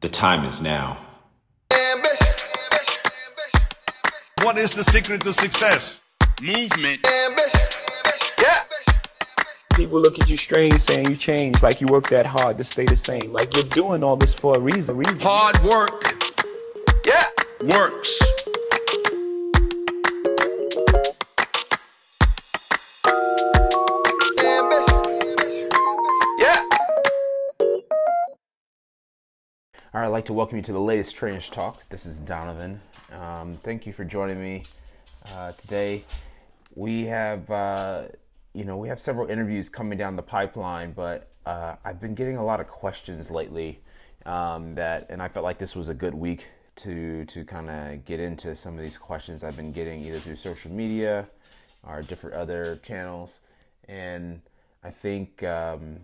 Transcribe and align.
The 0.00 0.08
time 0.08 0.44
is 0.44 0.62
now. 0.62 0.98
What 4.42 4.56
is 4.56 4.72
the 4.72 4.84
secret 4.84 5.22
to 5.22 5.32
success? 5.32 6.00
movement, 6.40 7.04
Yeah. 8.38 8.62
People 9.74 10.00
look 10.00 10.20
at 10.20 10.28
you 10.28 10.36
strange 10.36 10.80
saying 10.80 11.10
you 11.10 11.16
changed, 11.16 11.62
like 11.64 11.80
you 11.80 11.88
work 11.88 12.08
that 12.10 12.26
hard 12.26 12.58
to 12.58 12.64
stay 12.64 12.84
the 12.84 12.94
same. 12.96 13.32
Like 13.32 13.54
you're 13.56 13.64
doing 13.64 14.04
all 14.04 14.16
this 14.16 14.34
for 14.34 14.56
a 14.56 14.60
reason. 14.60 14.96
reason. 14.96 15.18
hard 15.20 15.58
work, 15.64 16.14
Yeah. 17.04 17.24
works. 17.62 18.20
All 29.98 30.02
right, 30.02 30.10
I'd 30.10 30.12
like 30.12 30.26
to 30.26 30.32
welcome 30.32 30.56
you 30.58 30.62
to 30.62 30.72
the 30.72 30.80
latest 30.80 31.16
Trainers 31.16 31.50
Talk. 31.50 31.82
This 31.88 32.06
is 32.06 32.20
Donovan. 32.20 32.80
Um, 33.10 33.58
thank 33.64 33.84
you 33.84 33.92
for 33.92 34.04
joining 34.04 34.40
me 34.40 34.62
uh, 35.32 35.50
today. 35.54 36.04
We 36.76 37.06
have, 37.06 37.50
uh, 37.50 38.04
you 38.54 38.64
know, 38.64 38.76
we 38.76 38.86
have 38.86 39.00
several 39.00 39.28
interviews 39.28 39.68
coming 39.68 39.98
down 39.98 40.14
the 40.14 40.22
pipeline, 40.22 40.92
but 40.92 41.32
uh, 41.46 41.74
I've 41.84 42.00
been 42.00 42.14
getting 42.14 42.36
a 42.36 42.44
lot 42.44 42.60
of 42.60 42.68
questions 42.68 43.28
lately. 43.28 43.80
Um, 44.24 44.76
that, 44.76 45.06
and 45.10 45.20
I 45.20 45.26
felt 45.26 45.42
like 45.42 45.58
this 45.58 45.74
was 45.74 45.88
a 45.88 45.94
good 45.94 46.14
week 46.14 46.46
to 46.76 47.24
to 47.24 47.44
kind 47.44 47.68
of 47.68 48.04
get 48.04 48.20
into 48.20 48.54
some 48.54 48.74
of 48.74 48.80
these 48.80 48.96
questions 48.96 49.42
I've 49.42 49.56
been 49.56 49.72
getting 49.72 50.04
either 50.04 50.20
through 50.20 50.36
social 50.36 50.70
media 50.70 51.26
or 51.82 52.02
different 52.02 52.36
other 52.36 52.78
channels, 52.84 53.40
and 53.88 54.42
I 54.84 54.92
think 54.92 55.42
um, 55.42 55.98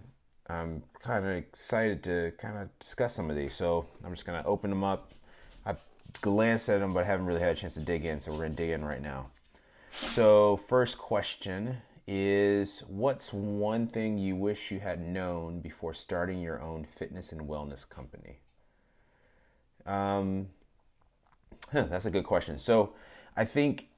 I'm 0.48 0.82
kind 1.00 1.24
of 1.24 1.30
excited 1.32 2.02
to 2.04 2.32
kind 2.38 2.58
of 2.58 2.78
discuss 2.78 3.14
some 3.14 3.30
of 3.30 3.36
these. 3.36 3.54
So 3.54 3.86
I'm 4.04 4.12
just 4.12 4.26
going 4.26 4.42
to 4.42 4.48
open 4.48 4.70
them 4.70 4.84
up. 4.84 5.12
I 5.64 5.76
glanced 6.20 6.68
at 6.68 6.80
them, 6.80 6.92
but 6.92 7.04
I 7.04 7.06
haven't 7.06 7.26
really 7.26 7.40
had 7.40 7.50
a 7.50 7.54
chance 7.54 7.74
to 7.74 7.80
dig 7.80 8.04
in. 8.04 8.20
So 8.20 8.30
we're 8.32 8.38
going 8.38 8.50
to 8.50 8.56
dig 8.56 8.70
in 8.70 8.84
right 8.84 9.02
now. 9.02 9.30
So, 9.94 10.56
first 10.56 10.98
question 10.98 11.78
is 12.06 12.82
What's 12.88 13.32
one 13.32 13.86
thing 13.86 14.18
you 14.18 14.34
wish 14.34 14.70
you 14.70 14.80
had 14.80 15.00
known 15.00 15.60
before 15.60 15.94
starting 15.94 16.40
your 16.40 16.60
own 16.60 16.84
fitness 16.84 17.30
and 17.30 17.42
wellness 17.42 17.88
company? 17.88 18.38
Um, 19.86 20.48
huh, 21.72 21.84
that's 21.90 22.06
a 22.06 22.10
good 22.10 22.24
question. 22.24 22.58
So, 22.58 22.92
I 23.36 23.44
think 23.44 23.88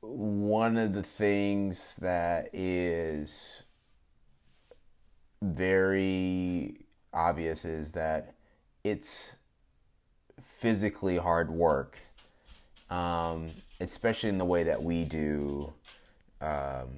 one 0.00 0.76
of 0.76 0.92
the 0.92 1.02
things 1.02 1.96
that 2.00 2.50
is 2.52 3.61
very 5.42 6.86
obvious 7.12 7.64
is 7.64 7.92
that 7.92 8.34
it's 8.84 9.32
physically 10.60 11.16
hard 11.16 11.50
work, 11.50 11.98
um, 12.90 13.50
especially 13.80 14.28
in 14.28 14.38
the 14.38 14.44
way 14.44 14.62
that 14.62 14.82
we 14.82 15.04
do 15.04 15.72
um, 16.40 16.88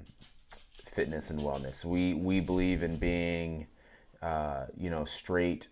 fitness 0.86 1.30
and 1.30 1.40
wellness. 1.40 1.84
We 1.84 2.14
we 2.14 2.40
believe 2.40 2.82
in 2.82 2.96
being, 2.96 3.66
uh, 4.22 4.66
you 4.76 4.90
know, 4.90 5.04
straight, 5.04 5.68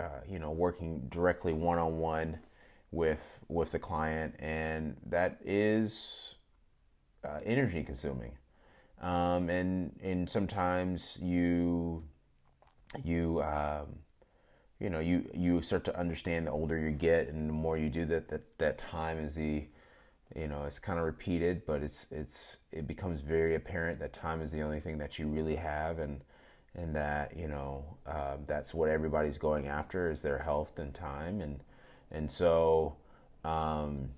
uh, 0.00 0.20
you 0.28 0.38
know, 0.38 0.50
working 0.50 1.08
directly 1.10 1.52
one 1.52 1.78
on 1.78 1.98
one 1.98 2.40
with 2.90 3.20
with 3.48 3.72
the 3.72 3.78
client, 3.78 4.34
and 4.38 4.96
that 5.06 5.38
is 5.44 6.34
uh, 7.24 7.40
energy 7.44 7.82
consuming 7.82 8.32
um, 9.02 9.48
and 9.48 9.98
and 10.02 10.28
sometimes 10.28 11.16
you 11.20 12.02
you 13.04 13.42
um, 13.42 13.86
you 14.80 14.90
know 14.90 15.00
you 15.00 15.28
you 15.34 15.62
start 15.62 15.84
to 15.84 15.98
understand 15.98 16.46
the 16.46 16.50
older 16.50 16.78
you 16.78 16.90
get 16.90 17.28
and 17.28 17.48
the 17.48 17.54
more 17.54 17.76
you 17.76 17.88
do 17.88 18.04
that 18.06 18.28
that 18.28 18.42
that 18.58 18.78
time 18.78 19.18
is 19.18 19.34
the 19.34 19.64
you 20.36 20.46
know 20.46 20.64
it's 20.64 20.78
kind 20.78 20.98
of 20.98 21.04
repeated 21.04 21.62
but 21.66 21.82
it's 21.82 22.06
it's 22.10 22.58
it 22.70 22.86
becomes 22.86 23.20
very 23.20 23.54
apparent 23.54 23.98
that 23.98 24.12
time 24.12 24.42
is 24.42 24.52
the 24.52 24.60
only 24.60 24.80
thing 24.80 24.98
that 24.98 25.18
you 25.18 25.26
really 25.26 25.56
have 25.56 25.98
and 25.98 26.20
and 26.78 26.94
that 26.94 27.36
you 27.36 27.48
know 27.48 27.84
uh, 28.06 28.36
that's 28.46 28.72
what 28.72 28.88
everybody's 28.88 29.38
going 29.38 29.66
after 29.66 30.10
is 30.10 30.22
their 30.22 30.38
health 30.38 30.78
and 30.78 30.94
time. 30.94 31.40
And 31.40 31.60
and 32.10 32.30
so 32.30 32.96
um, 33.44 34.10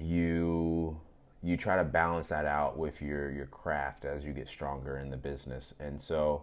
you 0.00 1.00
you 1.42 1.56
try 1.56 1.76
to 1.76 1.84
balance 1.84 2.28
that 2.28 2.46
out 2.46 2.76
with 2.76 3.00
your 3.00 3.30
your 3.30 3.46
craft 3.46 4.04
as 4.04 4.24
you 4.24 4.32
get 4.32 4.48
stronger 4.48 4.98
in 4.98 5.10
the 5.10 5.16
business. 5.16 5.74
And 5.78 6.00
so, 6.00 6.42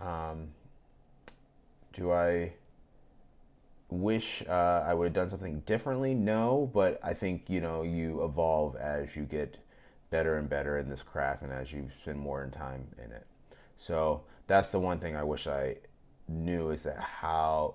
um, 0.00 0.48
do 1.92 2.12
I 2.12 2.52
wish 3.90 4.42
uh, 4.48 4.84
I 4.86 4.94
would 4.94 5.06
have 5.06 5.14
done 5.14 5.28
something 5.28 5.60
differently? 5.60 6.14
No, 6.14 6.70
but 6.72 7.00
I 7.02 7.14
think 7.14 7.44
you 7.48 7.60
know 7.60 7.82
you 7.82 8.24
evolve 8.24 8.76
as 8.76 9.14
you 9.14 9.22
get 9.24 9.58
better 10.10 10.38
and 10.38 10.48
better 10.48 10.78
in 10.78 10.88
this 10.88 11.02
craft, 11.02 11.42
and 11.42 11.52
as 11.52 11.72
you 11.72 11.88
spend 12.02 12.18
more 12.18 12.46
time 12.50 12.86
in 13.04 13.12
it. 13.12 13.26
So 13.78 14.22
that's 14.46 14.70
the 14.70 14.80
one 14.80 14.98
thing 14.98 15.16
I 15.16 15.22
wish 15.22 15.46
I 15.46 15.76
knew 16.26 16.70
is 16.70 16.82
that 16.84 16.98
how 16.98 17.74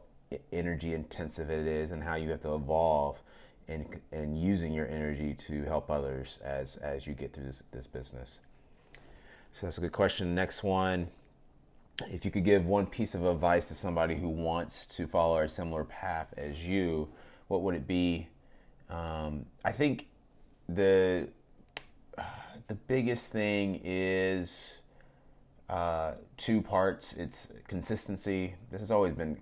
energy 0.51 0.93
intensive 0.93 1.49
it 1.49 1.67
is, 1.67 1.91
and 1.91 2.03
how 2.03 2.16
you 2.16 2.29
have 2.31 2.41
to 2.41 2.55
evolve 2.55 3.22
and 3.68 3.85
and 4.12 4.41
using 4.41 4.74
your 4.74 4.88
energy 4.88 5.35
to 5.47 5.63
help 5.63 5.90
others 5.90 6.40
as 6.44 6.78
as 6.78 7.07
you 7.07 7.13
get 7.13 7.34
through 7.34 7.46
this, 7.46 7.63
this 7.72 7.88
business. 7.88 8.40
So 9.53 9.68
that's 9.68 9.78
a 9.78 9.81
good 9.81 9.91
question. 9.91 10.34
Next 10.34 10.63
one. 10.63 11.09
If 12.07 12.25
you 12.25 12.31
could 12.31 12.44
give 12.44 12.66
one 12.66 12.88
piece 12.88 13.13
of 13.13 13.23
advice 13.23 13.68
to 13.68 13.75
somebody 13.75 14.16
who 14.16 14.28
wants 14.28 14.88
to 14.88 15.06
follow 15.06 15.40
a 15.40 15.47
similar 15.47 15.84
path 15.84 16.34
as 16.38 16.57
you, 16.57 17.07
what 17.50 17.62
would 17.62 17.75
it 17.75 17.88
be? 17.88 18.29
Um, 18.90 19.46
I 19.63 19.72
think 19.72 20.07
the 20.68 21.28
the 22.68 22.73
biggest 22.88 23.31
thing 23.31 23.79
is 23.84 24.73
uh, 25.69 26.13
two 26.38 26.62
parts. 26.62 27.13
It's 27.13 27.47
consistency. 27.68 28.56
This 28.72 28.81
has 28.81 28.91
always 28.91 29.13
been. 29.13 29.38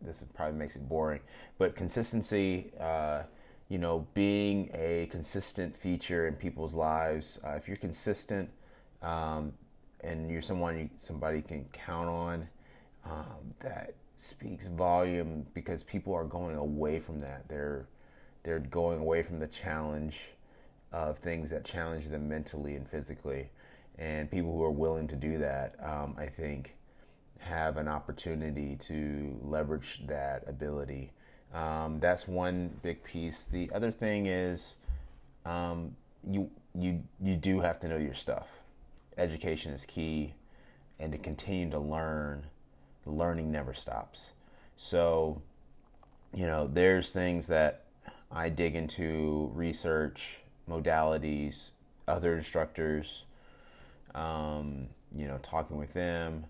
This 0.00 0.22
probably 0.34 0.58
makes 0.58 0.76
it 0.76 0.88
boring, 0.88 1.20
but 1.58 1.76
consistency. 1.76 2.72
Uh, 2.80 3.22
you 3.74 3.80
know, 3.80 4.06
being 4.14 4.70
a 4.72 5.08
consistent 5.10 5.76
feature 5.76 6.28
in 6.28 6.34
people's 6.34 6.74
lives. 6.74 7.40
Uh, 7.44 7.54
if 7.54 7.66
you're 7.66 7.76
consistent 7.76 8.48
um, 9.02 9.52
and 10.00 10.30
you're 10.30 10.42
someone 10.42 10.78
you, 10.78 10.90
somebody 11.00 11.42
can 11.42 11.64
count 11.72 12.08
on, 12.08 12.48
um, 13.04 13.52
that 13.58 13.94
speaks 14.16 14.68
volume 14.68 15.44
because 15.54 15.82
people 15.82 16.14
are 16.14 16.22
going 16.22 16.54
away 16.54 17.00
from 17.00 17.20
that. 17.20 17.48
They're 17.48 17.88
they're 18.44 18.60
going 18.60 19.00
away 19.00 19.24
from 19.24 19.40
the 19.40 19.48
challenge 19.48 20.20
of 20.92 21.18
things 21.18 21.50
that 21.50 21.64
challenge 21.64 22.08
them 22.08 22.28
mentally 22.28 22.76
and 22.76 22.88
physically, 22.88 23.48
and 23.98 24.30
people 24.30 24.52
who 24.52 24.62
are 24.62 24.70
willing 24.70 25.08
to 25.08 25.16
do 25.16 25.36
that, 25.38 25.74
um, 25.82 26.14
I 26.16 26.26
think, 26.26 26.76
have 27.38 27.76
an 27.76 27.88
opportunity 27.88 28.76
to 28.82 29.36
leverage 29.42 30.02
that 30.06 30.44
ability. 30.46 31.10
Um, 31.54 32.00
that's 32.00 32.26
one 32.26 32.70
big 32.82 33.04
piece. 33.04 33.44
The 33.44 33.70
other 33.72 33.92
thing 33.92 34.26
is 34.26 34.74
um, 35.46 35.94
you 36.28 36.50
you 36.74 37.02
you 37.22 37.36
do 37.36 37.60
have 37.60 37.78
to 37.80 37.88
know 37.88 37.96
your 37.96 38.14
stuff. 38.14 38.48
Education 39.16 39.72
is 39.72 39.84
key, 39.84 40.34
and 40.98 41.12
to 41.12 41.18
continue 41.18 41.70
to 41.70 41.78
learn, 41.78 42.44
learning 43.06 43.52
never 43.52 43.72
stops. 43.72 44.30
So, 44.76 45.40
you 46.34 46.46
know, 46.46 46.66
there's 46.66 47.10
things 47.10 47.46
that 47.46 47.84
I 48.32 48.48
dig 48.48 48.74
into 48.74 49.52
research, 49.54 50.38
modalities, 50.68 51.70
other 52.08 52.36
instructors, 52.36 53.22
um, 54.16 54.88
you 55.16 55.28
know, 55.28 55.38
talking 55.42 55.76
with 55.76 55.94
them 55.94 56.46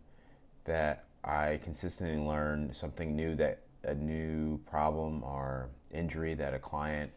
that 0.65 1.05
I 1.23 1.61
consistently 1.63 2.17
learn 2.17 2.73
something 2.75 3.15
new 3.15 3.35
that 3.37 3.59
a 3.85 3.95
new 3.95 4.59
problem 4.71 5.23
or 5.23 5.69
injury 5.93 6.35
that 6.35 6.55
a 6.55 6.59
client 6.59 7.11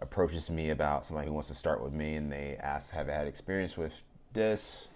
approaches 0.00 0.48
me 0.48 0.70
about 0.70 1.04
somebody 1.04 1.28
who 1.28 1.34
wants 1.34 1.48
to 1.48 1.54
start 1.54 1.82
with 1.82 1.92
me 1.92 2.14
and 2.14 2.32
they 2.32 2.56
ask 2.60 2.90
have 2.90 3.08
I 3.08 3.12
had 3.12 3.26
experience 3.26 3.76
with 3.76 3.92
this? 4.32 4.88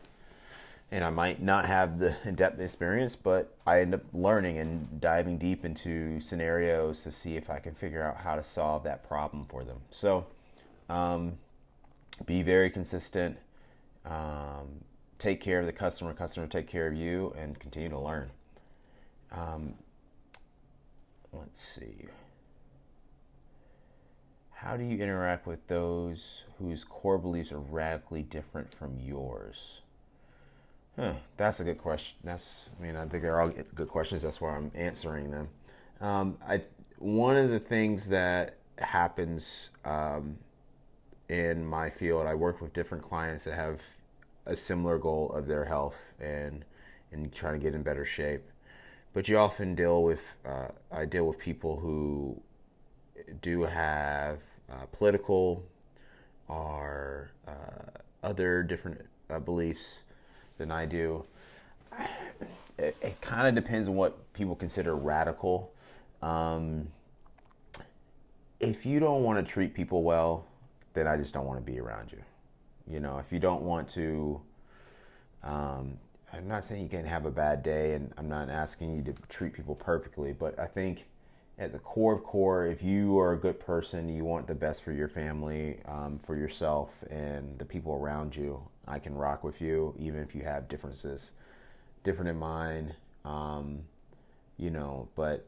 And 0.90 1.02
I 1.02 1.10
might 1.10 1.42
not 1.42 1.64
have 1.66 1.98
the 1.98 2.16
in-depth 2.24 2.60
experience 2.60 3.16
but 3.16 3.56
I 3.66 3.80
end 3.80 3.94
up 3.94 4.02
learning 4.12 4.58
and 4.58 5.00
diving 5.00 5.38
deep 5.38 5.64
into 5.64 6.20
scenarios 6.20 7.02
to 7.02 7.12
see 7.12 7.36
if 7.36 7.50
I 7.50 7.58
can 7.58 7.74
figure 7.74 8.02
out 8.02 8.18
how 8.18 8.36
to 8.36 8.42
solve 8.42 8.84
that 8.84 9.06
problem 9.06 9.44
for 9.44 9.64
them. 9.64 9.78
So 9.90 10.26
um, 10.88 11.38
be 12.26 12.42
very 12.42 12.70
consistent. 12.70 13.36
Um, 14.04 14.84
take 15.18 15.40
care 15.40 15.60
of 15.60 15.66
the 15.66 15.72
customer 15.72 16.12
customer 16.12 16.46
take 16.46 16.66
care 16.66 16.86
of 16.86 16.94
you 16.94 17.34
and 17.38 17.58
continue 17.58 17.88
to 17.88 17.98
learn. 17.98 18.30
Um, 19.32 19.74
let's 21.38 21.60
see. 21.60 22.06
How 24.52 24.76
do 24.76 24.84
you 24.84 24.98
interact 24.98 25.46
with 25.46 25.66
those 25.68 26.44
whose 26.58 26.84
core 26.84 27.18
beliefs 27.18 27.52
are 27.52 27.58
radically 27.58 28.22
different 28.22 28.72
from 28.74 28.98
yours? 28.98 29.80
Huh, 30.96 31.14
that's 31.36 31.60
a 31.60 31.64
good 31.64 31.78
question. 31.78 32.16
That's, 32.24 32.70
I 32.78 32.82
mean, 32.82 32.96
I 32.96 33.06
think 33.06 33.22
they're 33.22 33.40
all 33.40 33.50
good 33.74 33.88
questions. 33.88 34.22
That's 34.22 34.40
why 34.40 34.56
I'm 34.56 34.70
answering 34.74 35.30
them. 35.30 35.48
Um, 36.00 36.38
I 36.46 36.62
one 36.98 37.36
of 37.36 37.50
the 37.50 37.58
things 37.58 38.08
that 38.08 38.56
happens 38.78 39.70
um, 39.84 40.38
in 41.28 41.66
my 41.66 41.90
field, 41.90 42.26
I 42.26 42.34
work 42.34 42.60
with 42.60 42.72
different 42.72 43.02
clients 43.02 43.44
that 43.44 43.54
have 43.54 43.80
a 44.46 44.56
similar 44.56 44.98
goal 44.98 45.30
of 45.32 45.46
their 45.46 45.64
health 45.64 45.96
and 46.20 46.64
and 47.12 47.32
trying 47.32 47.54
to 47.54 47.58
get 47.58 47.74
in 47.74 47.82
better 47.82 48.04
shape. 48.04 48.42
But 49.14 49.28
you 49.28 49.38
often 49.38 49.74
deal 49.74 50.02
with 50.02 50.20
uh, 50.44 50.68
I 50.92 51.06
deal 51.06 51.26
with 51.26 51.38
people 51.38 51.78
who 51.78 52.40
do 53.40 53.62
have 53.62 54.38
uh, 54.70 54.86
political 54.92 55.64
or 56.48 57.30
uh, 57.46 58.00
other 58.22 58.62
different 58.62 59.00
uh, 59.30 59.38
beliefs 59.38 59.94
than 60.58 60.70
I 60.70 60.84
do. 60.86 61.24
It, 62.76 62.96
it 63.00 63.20
kind 63.20 63.46
of 63.46 63.54
depends 63.54 63.88
on 63.88 63.94
what 63.94 64.32
people 64.32 64.56
consider 64.56 64.96
radical. 64.96 65.72
Um, 66.20 66.88
if 68.58 68.84
you 68.84 68.98
don't 68.98 69.22
want 69.22 69.44
to 69.44 69.52
treat 69.52 69.74
people 69.74 70.02
well, 70.02 70.46
then 70.94 71.06
I 71.06 71.16
just 71.16 71.34
don't 71.34 71.46
want 71.46 71.64
to 71.64 71.72
be 71.72 71.78
around 71.78 72.10
you. 72.12 72.22
You 72.92 73.00
know, 73.00 73.18
if 73.18 73.32
you 73.32 73.38
don't 73.38 73.62
want 73.62 73.88
to, 73.90 74.40
um, 75.42 75.98
I'm 76.36 76.48
not 76.48 76.64
saying 76.64 76.82
you 76.82 76.88
can't 76.88 77.06
have 77.06 77.26
a 77.26 77.30
bad 77.30 77.62
day, 77.62 77.94
and 77.94 78.12
I'm 78.18 78.28
not 78.28 78.50
asking 78.50 78.96
you 78.96 79.02
to 79.04 79.14
treat 79.28 79.52
people 79.52 79.76
perfectly, 79.76 80.32
but 80.32 80.58
I 80.58 80.66
think 80.66 81.06
at 81.58 81.72
the 81.72 81.78
core 81.78 82.14
of 82.14 82.24
core, 82.24 82.66
if 82.66 82.82
you 82.82 83.18
are 83.20 83.32
a 83.32 83.38
good 83.38 83.60
person, 83.60 84.08
you 84.08 84.24
want 84.24 84.48
the 84.48 84.54
best 84.54 84.82
for 84.82 84.90
your 84.90 85.06
family, 85.06 85.78
um, 85.86 86.18
for 86.18 86.34
yourself, 86.36 86.90
and 87.08 87.56
the 87.58 87.64
people 87.64 87.92
around 87.92 88.34
you, 88.34 88.60
I 88.88 88.98
can 88.98 89.14
rock 89.14 89.44
with 89.44 89.60
you, 89.60 89.94
even 89.98 90.20
if 90.20 90.34
you 90.34 90.42
have 90.42 90.68
differences, 90.68 91.30
different 92.02 92.30
in 92.30 92.36
mind, 92.36 92.94
um, 93.24 93.82
you 94.56 94.70
know, 94.70 95.08
but 95.14 95.46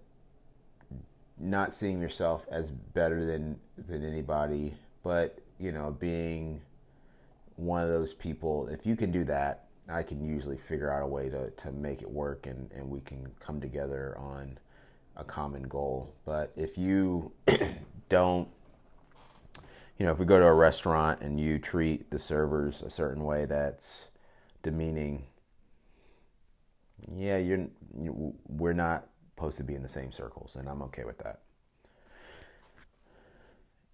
not 1.39 1.75
seeing 1.75 2.01
yourself 2.01 2.47
as 2.51 2.71
better 2.71 3.27
than 3.27 3.59
than 3.89 4.05
anybody, 4.05 4.75
but 5.03 5.39
you 5.59 5.73
know, 5.73 5.95
being 5.99 6.61
one 7.57 7.83
of 7.83 7.89
those 7.89 8.15
people. 8.15 8.69
If 8.69 8.87
you 8.87 8.97
can 8.97 9.11
do 9.11 9.25
that, 9.25 9.66
I 9.89 10.03
can 10.03 10.25
usually 10.25 10.57
figure 10.57 10.93
out 10.93 11.03
a 11.03 11.07
way 11.07 11.29
to 11.29 11.51
to 11.51 11.73
make 11.73 12.03
it 12.03 12.11
work, 12.11 12.47
and 12.47 12.71
and 12.73 12.89
we 12.89 13.01
can 13.01 13.29
come 13.41 13.61
together 13.61 14.17
on 14.19 14.59
a 15.17 15.25
common 15.25 15.63
goal. 15.63 16.15
But 16.25 16.53
if 16.57 16.77
you 16.77 17.33
don't, 18.09 18.49
you 19.99 20.07
know, 20.07 20.13
if 20.13 20.19
we 20.19 20.27
go 20.27 20.39
to 20.39 20.47
a 20.47 20.55
restaurant 20.55 21.21
and 21.21 21.41
you 21.41 21.59
treat 21.59 22.11
the 22.11 22.19
servers 22.19 22.83
a 22.83 22.91
certain 22.91 23.25
way 23.25 23.45
that's 23.47 24.09
demeaning, 24.63 25.27
yeah, 27.15 27.39
you're 27.39 27.67
you, 27.99 28.35
we're 28.49 28.73
not 28.73 29.07
supposed 29.35 29.59
to 29.59 29.65
be 29.65 29.75
in 29.75 29.83
the 29.83 29.89
same 29.89 30.13
circles, 30.13 30.57
and 30.57 30.69
I'm 30.69 30.83
okay 30.83 31.05
with 31.05 31.19
that. 31.19 31.41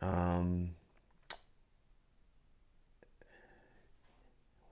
Um, 0.00 0.70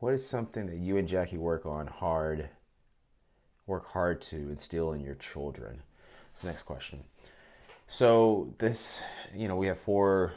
what 0.00 0.14
is 0.14 0.26
something 0.26 0.67
that 0.67 0.79
you 0.79 0.97
and 0.97 1.06
Jackie 1.06 1.37
work 1.37 1.67
on 1.67 1.87
hard, 1.87 2.49
work 3.67 3.87
hard 3.93 4.20
to 4.23 4.37
instill 4.37 4.93
in 4.93 5.00
your 5.00 5.14
children? 5.14 5.82
Next 6.43 6.62
question. 6.62 7.05
So 7.87 8.55
this, 8.58 9.02
you 9.35 9.47
know, 9.47 9.56
we 9.56 9.67
have 9.67 9.79
four, 9.79 10.32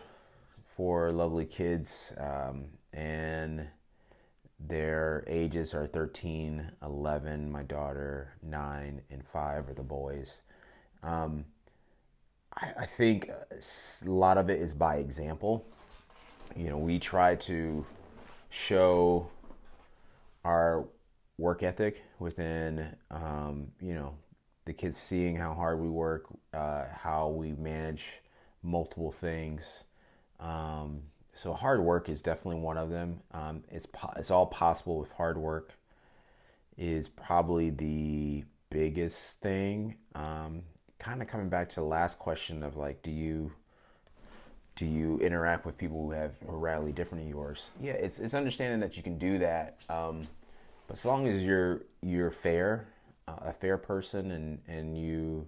four 0.75 1.13
lovely 1.13 1.45
kids, 1.45 2.11
um, 2.17 2.65
and 2.91 3.65
their 4.59 5.23
ages 5.27 5.73
are 5.73 5.87
13, 5.87 6.69
11, 6.83 7.49
my 7.49 7.63
daughter, 7.63 8.33
9, 8.43 9.01
and 9.09 9.25
5 9.25 9.69
are 9.69 9.73
the 9.73 9.81
boys. 9.81 10.41
Um, 11.03 11.45
I, 12.57 12.73
I 12.79 12.85
think 12.85 13.29
a 13.29 14.09
lot 14.09 14.37
of 14.37 14.49
it 14.49 14.61
is 14.61 14.73
by 14.73 14.97
example. 14.97 15.65
You 16.53 16.69
know, 16.69 16.77
we 16.77 16.99
try 16.99 17.35
to 17.35 17.85
show 18.49 19.29
our 20.43 20.85
work 21.37 21.63
ethic 21.63 22.03
within, 22.19 22.95
um, 23.11 23.67
you 23.81 23.93
know, 23.93 24.15
the 24.65 24.73
kids 24.73 24.97
seeing 24.97 25.35
how 25.35 25.53
hard 25.53 25.79
we 25.79 25.89
work, 25.89 26.25
uh, 26.53 26.85
how 26.93 27.29
we 27.29 27.53
manage 27.53 28.05
multiple 28.61 29.11
things. 29.11 29.83
Um, 30.39 31.01
so 31.33 31.53
hard 31.53 31.81
work 31.81 32.09
is 32.09 32.21
definitely 32.21 32.61
one 32.61 32.77
of 32.77 32.89
them. 32.89 33.21
Um, 33.31 33.63
it's 33.69 33.87
po- 33.87 34.13
it's 34.17 34.31
all 34.31 34.45
possible 34.45 34.99
with 34.99 35.11
hard 35.11 35.37
work. 35.37 35.73
Is 36.77 37.07
probably 37.07 37.69
the 37.69 38.45
biggest 38.69 39.39
thing. 39.41 39.97
Um, 40.15 40.63
kind 40.97 41.21
of 41.21 41.27
coming 41.27 41.49
back 41.49 41.69
to 41.69 41.75
the 41.75 41.85
last 41.85 42.17
question 42.17 42.63
of 42.63 42.77
like, 42.77 43.03
do 43.03 43.11
you 43.11 43.51
do 44.75 44.85
you 44.85 45.19
interact 45.19 45.65
with 45.65 45.77
people 45.77 46.01
who 46.01 46.11
have 46.11 46.31
are 46.47 46.57
radically 46.57 46.91
different 46.91 47.23
than 47.23 47.29
yours? 47.29 47.69
Yeah, 47.81 47.93
it's 47.93 48.19
it's 48.19 48.33
understanding 48.33 48.79
that 48.79 48.97
you 48.97 49.03
can 49.03 49.17
do 49.17 49.37
that, 49.39 49.77
um, 49.89 50.23
but 50.87 50.97
as 50.97 51.05
long 51.05 51.27
as 51.27 51.43
you're 51.43 51.81
you're 52.01 52.31
fair, 52.31 52.87
uh, 53.27 53.35
a 53.45 53.53
fair 53.53 53.77
person, 53.77 54.31
and 54.31 54.59
and 54.67 54.97
you 54.97 55.47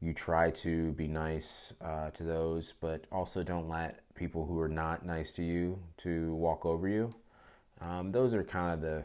you 0.00 0.12
try 0.12 0.50
to 0.50 0.92
be 0.92 1.08
nice 1.08 1.72
uh, 1.80 2.10
to 2.10 2.22
those, 2.22 2.74
but 2.80 3.04
also 3.10 3.42
don't 3.42 3.68
let 3.68 4.02
people 4.14 4.44
who 4.44 4.60
are 4.60 4.68
not 4.68 5.04
nice 5.06 5.32
to 5.32 5.42
you 5.42 5.78
to 5.98 6.34
walk 6.34 6.66
over 6.66 6.88
you. 6.88 7.14
Um, 7.80 8.12
those 8.12 8.34
are 8.34 8.44
kind 8.44 8.74
of 8.74 8.80
the 8.80 9.04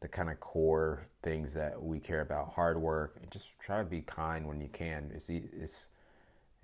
the 0.00 0.08
kind 0.08 0.30
of 0.30 0.40
core 0.40 1.06
things 1.22 1.52
that 1.52 1.80
we 1.82 2.00
care 2.00 2.22
about. 2.22 2.54
Hard 2.54 2.80
work 2.80 3.16
and 3.20 3.30
just 3.30 3.48
try 3.62 3.78
to 3.78 3.84
be 3.84 4.00
kind 4.00 4.46
when 4.46 4.60
you 4.60 4.68
can. 4.68 5.10
It's 5.14 5.28
it's 5.28 5.86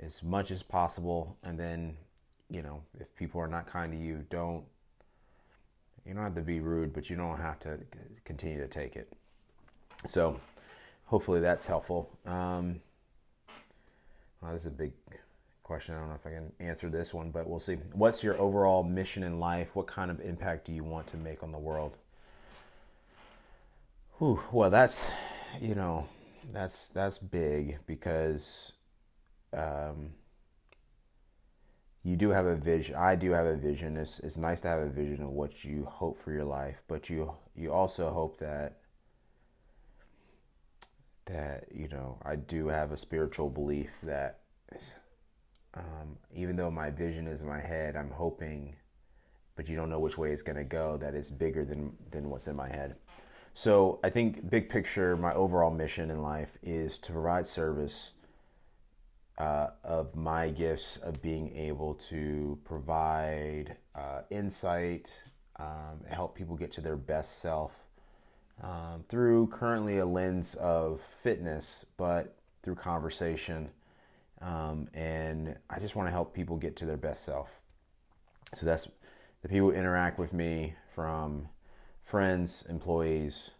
as 0.04 0.22
much 0.22 0.50
as 0.50 0.62
possible, 0.62 1.36
and 1.42 1.58
then 1.58 1.96
you 2.50 2.62
know 2.62 2.82
if 3.00 3.14
people 3.16 3.40
are 3.40 3.48
not 3.48 3.66
kind 3.66 3.92
to 3.92 3.98
you, 3.98 4.24
don't 4.30 4.64
you 6.06 6.14
don't 6.14 6.22
have 6.22 6.34
to 6.34 6.42
be 6.42 6.60
rude, 6.60 6.92
but 6.92 7.10
you 7.10 7.16
don't 7.16 7.38
have 7.38 7.58
to 7.60 7.78
continue 8.24 8.60
to 8.60 8.68
take 8.68 8.96
it. 8.96 9.12
So 10.06 10.40
hopefully 11.06 11.40
that's 11.40 11.66
helpful. 11.66 12.10
Um, 12.24 12.80
well, 14.40 14.52
this 14.52 14.62
is 14.62 14.68
a 14.68 14.70
big 14.70 14.92
question. 15.64 15.96
I 15.96 15.98
don't 15.98 16.08
know 16.08 16.14
if 16.14 16.26
I 16.26 16.30
can 16.30 16.52
answer 16.60 16.88
this 16.88 17.12
one, 17.12 17.30
but 17.30 17.48
we'll 17.48 17.58
see. 17.58 17.78
What's 17.92 18.22
your 18.22 18.38
overall 18.38 18.84
mission 18.84 19.24
in 19.24 19.40
life? 19.40 19.74
What 19.74 19.88
kind 19.88 20.10
of 20.10 20.20
impact 20.20 20.66
do 20.66 20.72
you 20.72 20.84
want 20.84 21.08
to 21.08 21.16
make 21.16 21.42
on 21.42 21.50
the 21.50 21.58
world? 21.58 21.96
Whew, 24.18 24.40
well, 24.52 24.70
that's 24.70 25.08
you 25.60 25.74
know, 25.74 26.06
that's 26.52 26.88
that's 26.90 27.18
big 27.18 27.78
because 27.86 28.72
um, 29.56 30.10
you 32.04 32.16
do 32.16 32.30
have 32.30 32.46
a 32.46 32.54
vision. 32.54 32.94
I 32.94 33.16
do 33.16 33.32
have 33.32 33.46
a 33.46 33.56
vision. 33.56 33.96
It's 33.96 34.20
it's 34.20 34.36
nice 34.36 34.60
to 34.60 34.68
have 34.68 34.78
a 34.78 34.88
vision 34.88 35.24
of 35.24 35.30
what 35.30 35.64
you 35.64 35.84
hope 35.90 36.18
for 36.18 36.30
your 36.30 36.44
life, 36.44 36.82
but 36.86 37.10
you 37.10 37.32
you 37.56 37.72
also 37.72 38.12
hope 38.12 38.38
that 38.38 38.78
that 41.24 41.64
you 41.74 41.88
know 41.88 42.18
I 42.24 42.36
do 42.36 42.68
have 42.68 42.92
a 42.92 42.96
spiritual 42.96 43.50
belief 43.50 43.90
that 44.04 44.40
um, 45.74 46.16
even 46.34 46.54
though 46.56 46.70
my 46.70 46.90
vision 46.90 47.26
is 47.26 47.40
in 47.40 47.48
my 47.48 47.60
head, 47.60 47.96
I'm 47.96 48.10
hoping, 48.10 48.76
but 49.56 49.68
you 49.68 49.74
don't 49.76 49.90
know 49.90 49.98
which 49.98 50.16
way 50.16 50.30
it's 50.32 50.42
going 50.42 50.56
to 50.56 50.64
go. 50.64 50.96
That 50.96 51.14
is 51.14 51.30
bigger 51.30 51.64
than 51.64 51.92
than 52.12 52.30
what's 52.30 52.46
in 52.46 52.54
my 52.54 52.68
head. 52.68 52.94
So 53.52 54.00
I 54.04 54.10
think 54.10 54.48
big 54.50 54.68
picture, 54.68 55.16
my 55.16 55.32
overall 55.34 55.70
mission 55.70 56.10
in 56.10 56.20
life 56.22 56.58
is 56.62 56.98
to 56.98 57.12
provide 57.12 57.46
service 57.46 58.10
uh, 59.38 59.68
of 59.84 60.14
my 60.16 60.48
gifts 60.48 60.98
of 61.02 61.20
being 61.20 61.54
able 61.56 61.94
to 61.94 62.58
provide 62.64 63.76
uh, 63.94 64.22
insight, 64.30 65.10
um, 65.58 66.00
help 66.08 66.34
people 66.34 66.56
get 66.56 66.72
to 66.72 66.80
their 66.80 66.96
best 66.96 67.40
self 67.40 67.72
um, 68.62 69.04
through 69.08 69.48
currently 69.48 69.98
a 69.98 70.06
lens 70.06 70.54
of 70.54 71.00
fitness, 71.00 71.84
but 71.96 72.36
through 72.62 72.76
conversation. 72.76 73.68
Um, 74.40 74.88
and 74.94 75.56
I 75.70 75.78
just 75.78 75.96
want 75.96 76.08
to 76.08 76.12
help 76.12 76.34
people 76.34 76.56
get 76.56 76.76
to 76.76 76.86
their 76.86 76.96
best 76.96 77.24
self. 77.24 77.50
So 78.54 78.66
that's 78.66 78.88
the 79.42 79.48
people 79.48 79.70
who 79.70 79.76
interact 79.76 80.18
with 80.18 80.32
me 80.32 80.74
from 80.94 81.48
friends, 82.02 82.64
employees, 82.68 83.50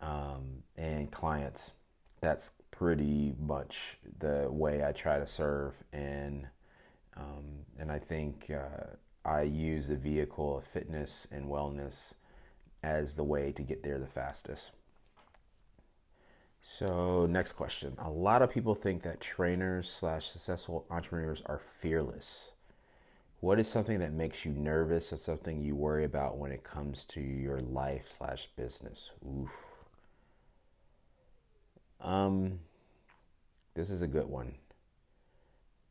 um, 0.00 0.62
and 0.76 1.10
clients. 1.10 1.72
That's 2.20 2.52
pretty 2.80 3.34
much 3.38 3.98
the 4.20 4.48
way 4.50 4.82
I 4.82 4.92
try 4.92 5.18
to 5.18 5.26
serve, 5.26 5.74
and 5.92 6.46
um, 7.14 7.66
and 7.78 7.92
I 7.92 7.98
think 7.98 8.50
uh, 8.50 8.96
I 9.22 9.42
use 9.42 9.86
the 9.86 9.96
vehicle 9.96 10.56
of 10.56 10.64
fitness 10.64 11.26
and 11.30 11.44
wellness 11.44 12.14
as 12.82 13.16
the 13.16 13.22
way 13.22 13.52
to 13.52 13.62
get 13.62 13.82
there 13.82 13.98
the 13.98 14.06
fastest. 14.06 14.70
So 16.62 17.26
next 17.26 17.52
question: 17.52 17.96
A 17.98 18.08
lot 18.08 18.40
of 18.40 18.50
people 18.50 18.74
think 18.74 19.02
that 19.02 19.20
trainers 19.20 19.90
slash 19.90 20.28
successful 20.28 20.86
entrepreneurs 20.90 21.42
are 21.44 21.60
fearless. 21.82 22.52
What 23.40 23.60
is 23.60 23.68
something 23.68 23.98
that 23.98 24.14
makes 24.14 24.46
you 24.46 24.52
nervous 24.52 25.12
or 25.12 25.18
something 25.18 25.60
you 25.60 25.76
worry 25.76 26.04
about 26.06 26.38
when 26.38 26.50
it 26.50 26.64
comes 26.64 27.04
to 27.06 27.20
your 27.20 27.60
life 27.60 28.06
slash 28.08 28.48
business? 28.56 29.10
Oof. 29.26 29.50
Um, 32.00 32.60
this 33.74 33.90
is 33.90 34.02
a 34.02 34.06
good 34.06 34.26
one. 34.26 34.54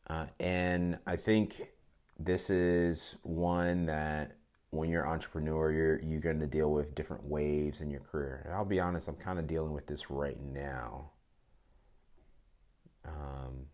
Uh, 0.07 0.25
and 0.39 0.97
I 1.05 1.15
think 1.15 1.69
this 2.17 2.49
is 2.49 3.15
one 3.23 3.85
that 3.85 4.35
when 4.71 4.89
you're 4.89 5.03
an 5.03 5.09
entrepreneur, 5.09 5.71
you're 5.71 6.01
you're 6.01 6.19
going 6.19 6.39
to 6.39 6.47
deal 6.47 6.71
with 6.71 6.93
different 6.95 7.23
waves 7.23 7.81
in 7.81 7.89
your 7.89 8.01
career. 8.01 8.43
And 8.45 8.53
I'll 8.53 8.65
be 8.65 8.79
honest, 8.79 9.07
I'm 9.07 9.15
kind 9.15 9.39
of 9.39 9.47
dealing 9.47 9.73
with 9.73 9.87
this 9.87 10.09
right 10.09 10.39
now. 10.41 11.11
Um, 13.05 13.65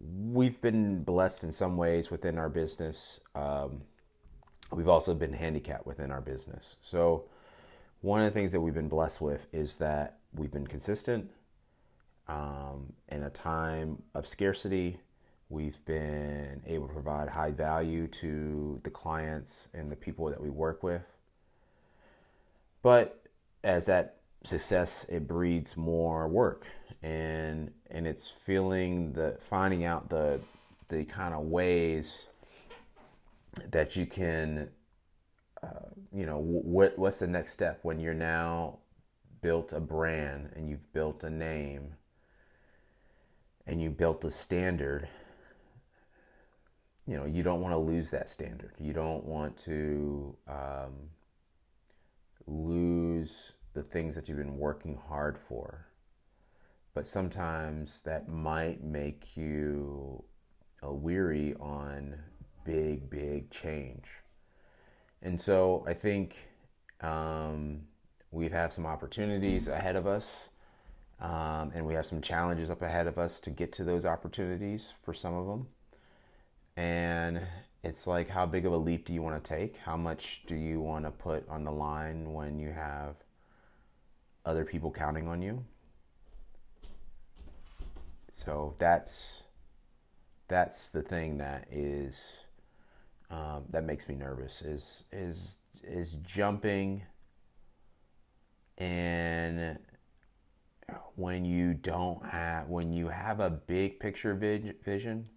we've 0.00 0.60
been 0.60 1.02
blessed 1.02 1.44
in 1.44 1.52
some 1.52 1.76
ways 1.76 2.10
within 2.10 2.38
our 2.38 2.48
business. 2.48 3.20
Um, 3.34 3.82
we've 4.70 4.88
also 4.88 5.14
been 5.14 5.32
handicapped 5.32 5.86
within 5.86 6.10
our 6.10 6.20
business. 6.20 6.76
So, 6.80 7.24
one 8.02 8.20
of 8.20 8.26
the 8.26 8.38
things 8.38 8.52
that 8.52 8.60
we've 8.60 8.74
been 8.74 8.88
blessed 8.88 9.20
with 9.20 9.46
is 9.52 9.76
that 9.76 10.18
we've 10.34 10.52
been 10.52 10.66
consistent. 10.66 11.30
Um, 12.28 12.92
in 13.08 13.22
a 13.22 13.30
time 13.30 14.02
of 14.14 14.26
scarcity, 14.26 14.98
we've 15.48 15.84
been 15.84 16.62
able 16.66 16.88
to 16.88 16.92
provide 16.92 17.28
high 17.28 17.52
value 17.52 18.08
to 18.08 18.80
the 18.82 18.90
clients 18.90 19.68
and 19.74 19.90
the 19.90 19.96
people 19.96 20.28
that 20.28 20.40
we 20.40 20.50
work 20.50 20.82
with. 20.82 21.02
But 22.82 23.22
as 23.62 23.86
that 23.86 24.16
success, 24.42 25.06
it 25.08 25.26
breeds 25.26 25.76
more 25.76 26.28
work, 26.28 26.66
and 27.02 27.70
and 27.90 28.06
it's 28.06 28.28
feeling 28.28 29.12
the 29.12 29.36
finding 29.40 29.84
out 29.84 30.08
the 30.08 30.40
the 30.88 31.04
kind 31.04 31.34
of 31.34 31.42
ways 31.42 32.24
that 33.70 33.96
you 33.96 34.06
can 34.06 34.68
uh, 35.62 35.88
you 36.12 36.26
know 36.26 36.38
what 36.38 36.98
what's 36.98 37.18
the 37.18 37.26
next 37.26 37.52
step 37.52 37.80
when 37.82 37.98
you're 37.98 38.14
now 38.14 38.78
built 39.42 39.72
a 39.72 39.80
brand 39.80 40.50
and 40.54 40.68
you've 40.68 40.92
built 40.92 41.22
a 41.24 41.30
name 41.30 41.94
and 43.66 43.80
you 43.80 43.90
built 43.90 44.24
a 44.24 44.30
standard 44.30 45.08
you 47.06 47.16
know 47.16 47.24
you 47.24 47.42
don't 47.42 47.60
want 47.60 47.72
to 47.72 47.78
lose 47.78 48.10
that 48.10 48.28
standard. 48.28 48.72
You 48.78 48.92
don't 48.92 49.24
want 49.24 49.56
to 49.64 50.36
um, 50.48 50.92
lose 52.46 53.52
the 53.74 53.82
things 53.82 54.14
that 54.16 54.28
you've 54.28 54.38
been 54.38 54.58
working 54.58 54.98
hard 55.08 55.38
for. 55.48 55.86
But 56.94 57.06
sometimes 57.06 58.00
that 58.02 58.28
might 58.28 58.82
make 58.82 59.36
you 59.36 60.24
uh, 60.82 60.90
weary 60.90 61.54
on 61.60 62.16
big 62.64 63.08
big 63.08 63.50
change. 63.50 64.04
And 65.22 65.40
so 65.40 65.84
i 65.88 65.94
think 65.94 66.48
um, 67.00 67.82
we 68.30 68.48
have 68.48 68.72
some 68.72 68.86
opportunities 68.86 69.68
ahead 69.68 69.96
of 69.96 70.06
us 70.06 70.48
um, 71.20 71.72
and 71.74 71.86
we 71.86 71.94
have 71.94 72.06
some 72.06 72.20
challenges 72.20 72.70
up 72.70 72.82
ahead 72.82 73.06
of 73.06 73.18
us 73.18 73.40
to 73.40 73.50
get 73.50 73.72
to 73.72 73.84
those 73.84 74.04
opportunities 74.04 74.92
for 75.02 75.14
some 75.14 75.34
of 75.34 75.46
them 75.46 75.66
and 76.76 77.40
it's 77.82 78.06
like 78.06 78.28
how 78.28 78.44
big 78.46 78.66
of 78.66 78.72
a 78.72 78.76
leap 78.76 79.06
do 79.06 79.12
you 79.12 79.22
want 79.22 79.42
to 79.42 79.48
take? 79.48 79.76
How 79.78 79.96
much 79.96 80.42
do 80.46 80.54
you 80.54 80.80
want 80.80 81.04
to 81.04 81.10
put 81.10 81.48
on 81.48 81.64
the 81.64 81.72
line 81.72 82.32
when 82.32 82.58
you 82.58 82.70
have 82.70 83.14
other 84.44 84.64
people 84.64 84.90
counting 84.90 85.28
on 85.28 85.40
you? 85.40 85.64
So 88.30 88.74
that's 88.78 89.42
that's 90.48 90.88
the 90.88 91.02
thing 91.02 91.38
that 91.38 91.66
is 91.70 92.20
um, 93.30 93.64
that 93.70 93.84
makes 93.84 94.08
me 94.08 94.14
nervous 94.14 94.62
is 94.62 95.04
is 95.10 95.58
is 95.82 96.16
jumping 96.26 97.02
and 98.78 99.78
when 101.16 101.44
you 101.44 101.74
don't 101.74 102.24
have 102.26 102.68
when 102.68 102.92
you 102.92 103.08
have 103.08 103.40
a 103.40 103.50
big 103.50 103.98
picture 103.98 104.34
vision 104.34 105.28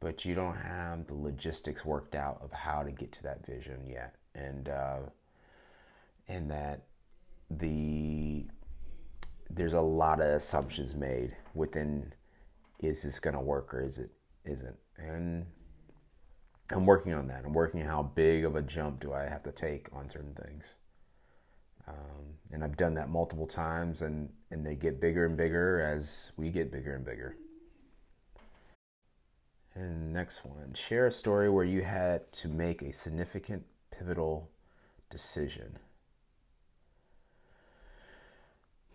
but 0.00 0.24
you 0.24 0.34
don't 0.34 0.56
have 0.56 1.06
the 1.06 1.14
logistics 1.14 1.84
worked 1.84 2.14
out 2.14 2.38
of 2.42 2.52
how 2.52 2.82
to 2.82 2.90
get 2.90 3.10
to 3.12 3.22
that 3.24 3.44
vision 3.44 3.86
yet. 3.86 4.14
And 4.34 4.68
uh, 4.68 4.98
and 6.28 6.50
that 6.50 6.84
the 7.50 8.44
there's 9.50 9.72
a 9.72 9.80
lot 9.80 10.20
of 10.20 10.26
assumptions 10.26 10.94
made 10.94 11.34
within 11.54 12.12
is 12.80 13.02
this 13.02 13.18
going 13.18 13.34
to 13.34 13.40
work 13.40 13.72
or 13.74 13.82
is 13.82 13.98
it 13.98 14.10
isn't? 14.44 14.76
And 14.98 15.46
i'm 16.70 16.84
working 16.84 17.14
on 17.14 17.26
that. 17.28 17.44
I'm 17.46 17.54
working 17.54 17.80
how 17.80 18.02
big 18.02 18.44
of 18.44 18.54
a 18.54 18.62
jump 18.62 19.00
do 19.00 19.12
i 19.14 19.22
have 19.22 19.42
to 19.44 19.52
take 19.52 19.88
on 19.92 20.10
certain 20.10 20.34
things 20.34 20.74
um, 21.88 22.24
and 22.52 22.62
i've 22.62 22.76
done 22.76 22.94
that 22.94 23.08
multiple 23.08 23.46
times 23.46 24.02
and 24.02 24.28
and 24.50 24.64
they 24.64 24.74
get 24.74 25.00
bigger 25.00 25.26
and 25.26 25.36
bigger 25.36 25.80
as 25.80 26.32
we 26.36 26.50
get 26.50 26.70
bigger 26.70 26.94
and 26.94 27.04
bigger 27.04 27.36
and 29.74 30.12
next 30.12 30.44
one 30.44 30.72
share 30.74 31.06
a 31.06 31.12
story 31.12 31.48
where 31.48 31.64
you 31.64 31.82
had 31.82 32.30
to 32.32 32.48
make 32.48 32.82
a 32.82 32.92
significant 32.92 33.64
pivotal 33.90 34.50
decision 35.10 35.78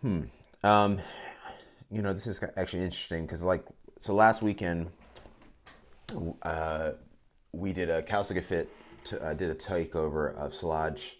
hmm 0.00 0.22
um, 0.62 0.98
you 1.90 2.00
know 2.00 2.12
this 2.14 2.26
is 2.26 2.40
actually 2.56 2.82
interesting 2.82 3.26
because 3.26 3.42
like 3.42 3.64
so 4.00 4.14
last 4.14 4.42
weekend 4.42 4.90
uh, 6.42 6.92
we 7.52 7.72
did 7.72 7.90
a 7.90 8.02
Calistoga 8.02 8.42
Fit. 8.42 8.70
To, 9.04 9.22
uh, 9.22 9.34
did 9.34 9.50
a 9.50 9.54
takeover 9.54 10.34
of 10.34 10.52
Solage 10.52 11.16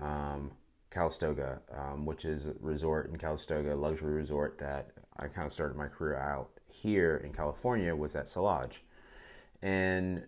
um, 0.00 0.52
Calistoga, 0.92 1.60
um, 1.74 2.04
which 2.04 2.24
is 2.24 2.46
a 2.46 2.54
resort 2.60 3.10
in 3.10 3.16
Calistoga, 3.16 3.74
luxury 3.74 4.12
resort 4.12 4.58
that 4.58 4.90
I 5.16 5.26
kind 5.28 5.46
of 5.46 5.52
started 5.52 5.76
my 5.76 5.88
career 5.88 6.16
out 6.18 6.50
here 6.68 7.22
in 7.24 7.32
California 7.32 7.94
was 7.94 8.14
at 8.14 8.26
Solage, 8.26 8.74
and 9.62 10.24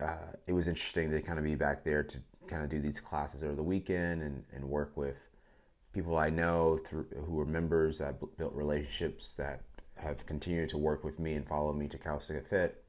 uh, 0.00 0.32
it 0.46 0.52
was 0.52 0.68
interesting 0.68 1.10
to 1.10 1.20
kind 1.20 1.38
of 1.38 1.44
be 1.44 1.54
back 1.54 1.84
there 1.84 2.02
to 2.02 2.18
kind 2.46 2.62
of 2.62 2.70
do 2.70 2.80
these 2.80 2.98
classes 3.00 3.42
over 3.42 3.54
the 3.54 3.62
weekend 3.62 4.22
and, 4.22 4.44
and 4.52 4.64
work 4.64 4.96
with 4.96 5.16
people 5.92 6.16
I 6.16 6.30
know 6.30 6.78
through, 6.78 7.06
who 7.26 7.34
were 7.34 7.46
members 7.46 7.98
that 7.98 8.16
built 8.38 8.54
relationships 8.54 9.34
that 9.34 9.62
have 9.96 10.24
continued 10.24 10.70
to 10.70 10.78
work 10.78 11.04
with 11.04 11.18
me 11.18 11.34
and 11.34 11.46
follow 11.46 11.72
me 11.72 11.88
to 11.88 11.98
Calistoga 11.98 12.42
Fit 12.42 12.82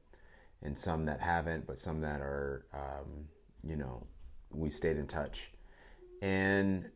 and 0.62 0.78
some 0.78 1.04
that 1.06 1.20
haven't, 1.20 1.66
but 1.66 1.78
some 1.78 2.00
that 2.00 2.20
are, 2.20 2.64
um, 2.72 3.26
you 3.62 3.76
know, 3.76 4.06
we 4.50 4.70
stayed 4.70 4.96
in 4.96 5.06
touch. 5.06 5.50
And 6.22 6.88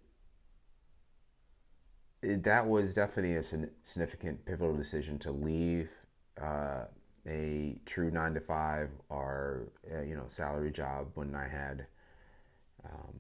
it, 2.23 2.43
that 2.45 2.67
was 2.67 2.95
definitely 2.95 3.37
a 3.37 3.43
significant 3.43 4.45
pivotal 4.45 4.77
decision 4.77 5.19
to 5.21 5.31
leave 5.31 5.91
uh, 6.41 6.85
a 7.27 7.79
true 7.87 8.11
nine 8.11 8.35
to 8.35 8.41
five 8.41 8.91
or, 9.09 9.69
uh, 9.93 10.03
you 10.03 10.17
know, 10.17 10.25
salary 10.29 10.71
job 10.71 11.09
when 11.15 11.35
I 11.35 11.49
had 11.49 11.87
um, 12.85 13.15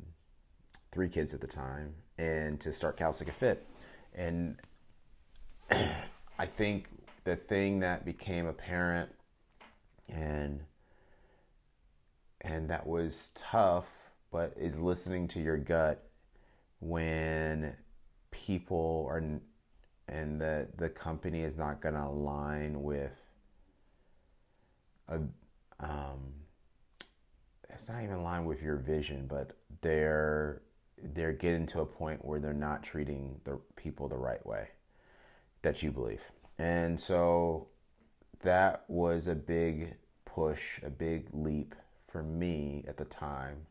three 0.92 1.08
kids 1.08 1.34
at 1.34 1.40
the 1.40 1.46
time 1.46 1.94
and 2.18 2.60
to 2.60 2.72
start 2.72 2.96
Calistoga 2.96 3.32
Fit. 3.32 3.66
And 4.14 4.56
I 5.70 6.46
think 6.46 6.88
the 7.24 7.36
thing 7.36 7.80
that 7.80 8.04
became 8.04 8.46
apparent 8.46 9.10
and 10.08 10.60
and 12.42 12.70
that 12.70 12.86
was 12.86 13.32
tough 13.34 13.86
but 14.30 14.52
is 14.56 14.78
listening 14.78 15.26
to 15.26 15.40
your 15.40 15.56
gut 15.56 16.08
when 16.78 17.74
people 18.36 19.06
are 19.08 19.22
and 20.08 20.40
the 20.40 20.66
the 20.76 20.88
company 20.88 21.42
is 21.42 21.56
not 21.56 21.80
going 21.80 21.94
to 21.94 22.04
align 22.04 22.82
with 22.82 23.12
a 25.08 25.18
um 25.80 26.20
it's 27.68 27.88
not 27.88 28.02
even 28.02 28.16
aligned 28.16 28.46
with 28.46 28.62
your 28.62 28.76
vision 28.76 29.26
but 29.28 29.56
they're 29.80 30.62
they're 31.14 31.32
getting 31.32 31.66
to 31.66 31.80
a 31.80 31.86
point 31.86 32.24
where 32.24 32.40
they're 32.40 32.52
not 32.52 32.82
treating 32.82 33.40
the 33.44 33.58
people 33.74 34.08
the 34.08 34.16
right 34.16 34.44
way 34.46 34.68
that 35.62 35.82
you 35.82 35.90
believe 35.90 36.22
and 36.58 36.98
so 36.98 37.68
that 38.42 38.84
was 38.88 39.26
a 39.26 39.34
big 39.34 39.94
push, 40.24 40.80
a 40.82 40.90
big 40.90 41.28
leap 41.32 41.74
for 42.08 42.22
me 42.22 42.84
at 42.86 42.96
the 42.96 43.04
time. 43.06 43.66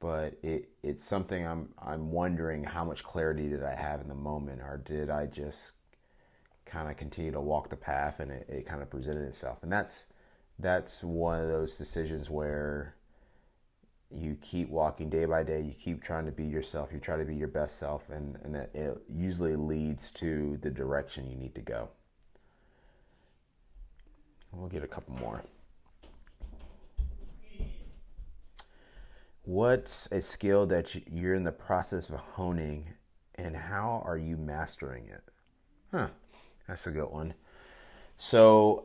But 0.00 0.38
it, 0.42 0.70
it's 0.82 1.04
something 1.04 1.46
I'm 1.46 1.68
I'm 1.78 2.10
wondering 2.10 2.64
how 2.64 2.84
much 2.84 3.04
clarity 3.04 3.48
did 3.48 3.62
I 3.62 3.74
have 3.74 4.00
in 4.00 4.08
the 4.08 4.14
moment, 4.14 4.60
or 4.62 4.82
did 4.84 5.10
I 5.10 5.26
just 5.26 5.72
kind 6.64 6.90
of 6.90 6.96
continue 6.96 7.32
to 7.32 7.40
walk 7.40 7.68
the 7.68 7.76
path 7.76 8.20
and 8.20 8.30
it, 8.30 8.46
it 8.48 8.66
kind 8.66 8.82
of 8.82 8.90
presented 8.90 9.28
itself? 9.28 9.58
And 9.62 9.72
that's 9.72 10.06
that's 10.58 11.02
one 11.02 11.40
of 11.40 11.48
those 11.48 11.76
decisions 11.76 12.30
where 12.30 12.94
you 14.10 14.36
keep 14.42 14.68
walking 14.70 15.08
day 15.08 15.24
by 15.24 15.42
day 15.42 15.60
you 15.60 15.72
keep 15.72 16.02
trying 16.02 16.26
to 16.26 16.32
be 16.32 16.44
yourself 16.44 16.90
you 16.92 16.98
try 16.98 17.16
to 17.16 17.24
be 17.24 17.34
your 17.34 17.46
best 17.46 17.78
self 17.78 18.10
and, 18.10 18.36
and 18.42 18.56
it 18.56 18.98
usually 19.08 19.54
leads 19.54 20.10
to 20.10 20.58
the 20.62 20.70
direction 20.70 21.30
you 21.30 21.36
need 21.36 21.54
to 21.54 21.60
go 21.60 21.88
We'll 24.52 24.68
get 24.68 24.82
a 24.82 24.88
couple 24.88 25.14
more. 25.14 25.42
What's 29.50 30.06
a 30.12 30.20
skill 30.20 30.64
that 30.66 30.94
you're 31.10 31.34
in 31.34 31.42
the 31.42 31.50
process 31.50 32.08
of 32.08 32.14
honing, 32.14 32.86
and 33.34 33.56
how 33.56 34.00
are 34.06 34.16
you 34.16 34.36
mastering 34.36 35.08
it? 35.08 35.24
Huh, 35.90 36.06
that's 36.68 36.86
a 36.86 36.92
good 36.92 37.10
one. 37.10 37.34
So, 38.16 38.84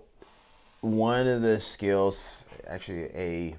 one 0.82 1.28
of 1.28 1.44
the 1.44 1.62
skills, 1.62 2.46
actually, 2.66 3.04
a 3.14 3.56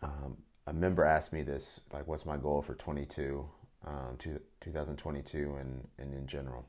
um, 0.00 0.36
a 0.68 0.72
member 0.72 1.04
asked 1.04 1.32
me 1.32 1.42
this, 1.42 1.80
like, 1.92 2.06
what's 2.06 2.24
my 2.24 2.36
goal 2.36 2.62
for 2.62 2.76
22, 2.76 3.44
um, 3.84 4.16
2022, 4.60 5.56
and, 5.58 5.88
and 5.98 6.14
in 6.14 6.24
general. 6.28 6.66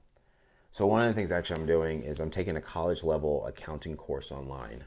So, 0.71 0.87
one 0.87 1.03
of 1.03 1.09
the 1.09 1.13
things 1.13 1.31
actually 1.31 1.61
I'm 1.61 1.67
doing 1.67 2.01
is 2.01 2.19
I'm 2.19 2.31
taking 2.31 2.57
a 2.57 2.61
college 2.61 3.03
level 3.03 3.45
accounting 3.45 3.95
course 3.95 4.31
online. 4.31 4.83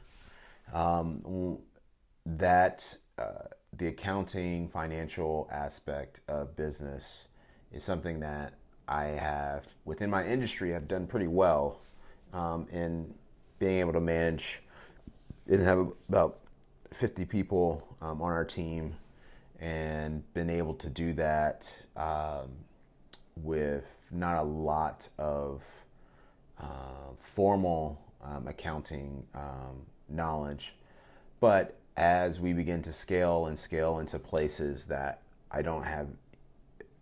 Um, 0.73 1.57
that 2.25 2.97
uh, 3.17 3.47
the 3.77 3.87
accounting 3.87 4.69
financial 4.69 5.49
aspect 5.51 6.21
of 6.27 6.55
business 6.55 7.25
is 7.71 7.83
something 7.83 8.19
that 8.19 8.53
I 8.87 9.05
have 9.05 9.65
within 9.83 10.09
my 10.09 10.25
industry 10.25 10.71
have 10.71 10.87
done 10.87 11.07
pretty 11.07 11.27
well 11.27 11.81
um, 12.33 12.67
in 12.71 13.13
being 13.59 13.79
able 13.79 13.93
to 13.93 14.01
manage. 14.01 14.61
And 15.47 15.61
have 15.61 15.87
about 16.09 16.39
50 16.91 17.25
people 17.25 17.87
um, 18.01 18.21
on 18.21 18.31
our 18.31 18.45
team 18.45 18.95
and 19.59 20.23
been 20.33 20.49
able 20.49 20.73
to 20.75 20.89
do 20.89 21.13
that 21.13 21.69
um, 21.95 22.49
with 23.35 23.85
not 24.11 24.37
a 24.37 24.43
lot 24.43 25.07
of 25.17 25.61
uh, 26.59 27.13
formal 27.19 28.01
um, 28.23 28.47
accounting 28.47 29.23
um, 29.35 29.85
knowledge, 30.09 30.73
but 31.39 31.77
as 31.97 32.39
we 32.39 32.53
begin 32.53 32.81
to 32.83 32.93
scale 32.93 33.45
and 33.45 33.57
scale 33.57 33.99
into 33.99 34.19
places 34.19 34.85
that 34.85 35.21
I 35.51 35.61
don't 35.61 35.83
have, 35.83 36.07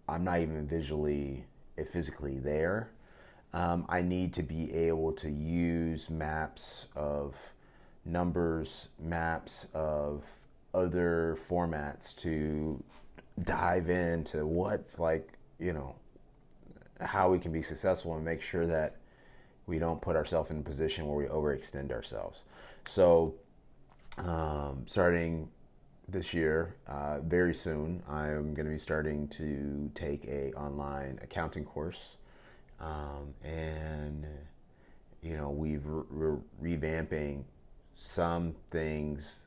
I'm 0.08 0.24
not 0.24 0.40
even 0.40 0.68
visually, 0.68 1.46
eh, 1.78 1.84
physically 1.84 2.38
there. 2.38 2.90
Um, 3.54 3.86
I 3.90 4.02
need 4.02 4.34
to 4.34 4.44
be 4.44 4.74
able 4.74 5.12
to 5.14 5.30
use 5.30 6.10
maps 6.10 6.88
of 6.96 7.36
numbers, 8.06 8.90
maps 9.00 9.68
of 9.74 10.24
other 10.74 11.38
formats 11.50 12.16
to 12.18 12.84
dive 13.44 13.90
into 13.90 14.46
what's 14.46 15.00
like, 15.00 15.34
you 15.60 15.74
know, 15.74 15.96
how 17.00 17.32
we 17.32 17.40
can 17.40 17.52
be 17.52 17.62
successful 17.62 18.16
and 18.16 18.24
make 18.24 18.42
sure 18.42 18.66
that 18.66 18.96
we 19.66 19.80
don't 19.80 20.02
put 20.02 20.16
ourselves 20.16 20.52
in 20.52 20.60
a 20.60 20.62
position 20.62 21.08
where 21.08 21.18
we 21.18 21.26
overextend 21.26 21.92
ourselves. 21.92 22.42
So, 22.88 23.36
starting 24.88 25.50
this 26.08 26.34
year, 26.34 26.76
uh, 26.88 27.20
very 27.22 27.54
soon, 27.54 28.04
I'm 28.08 28.54
going 28.54 28.66
to 28.66 28.72
be 28.72 28.80
starting 28.80 29.28
to 29.30 29.90
take 29.96 30.26
a 30.26 30.52
online 30.54 31.20
accounting 31.24 31.64
course, 31.64 32.18
um, 32.80 33.34
and 33.44 34.26
you 35.22 35.38
know 35.38 35.50
we've 35.50 35.86
re- 35.86 36.04
re- 36.62 36.78
revamping 36.78 37.44
some 37.96 38.54
things 38.72 39.40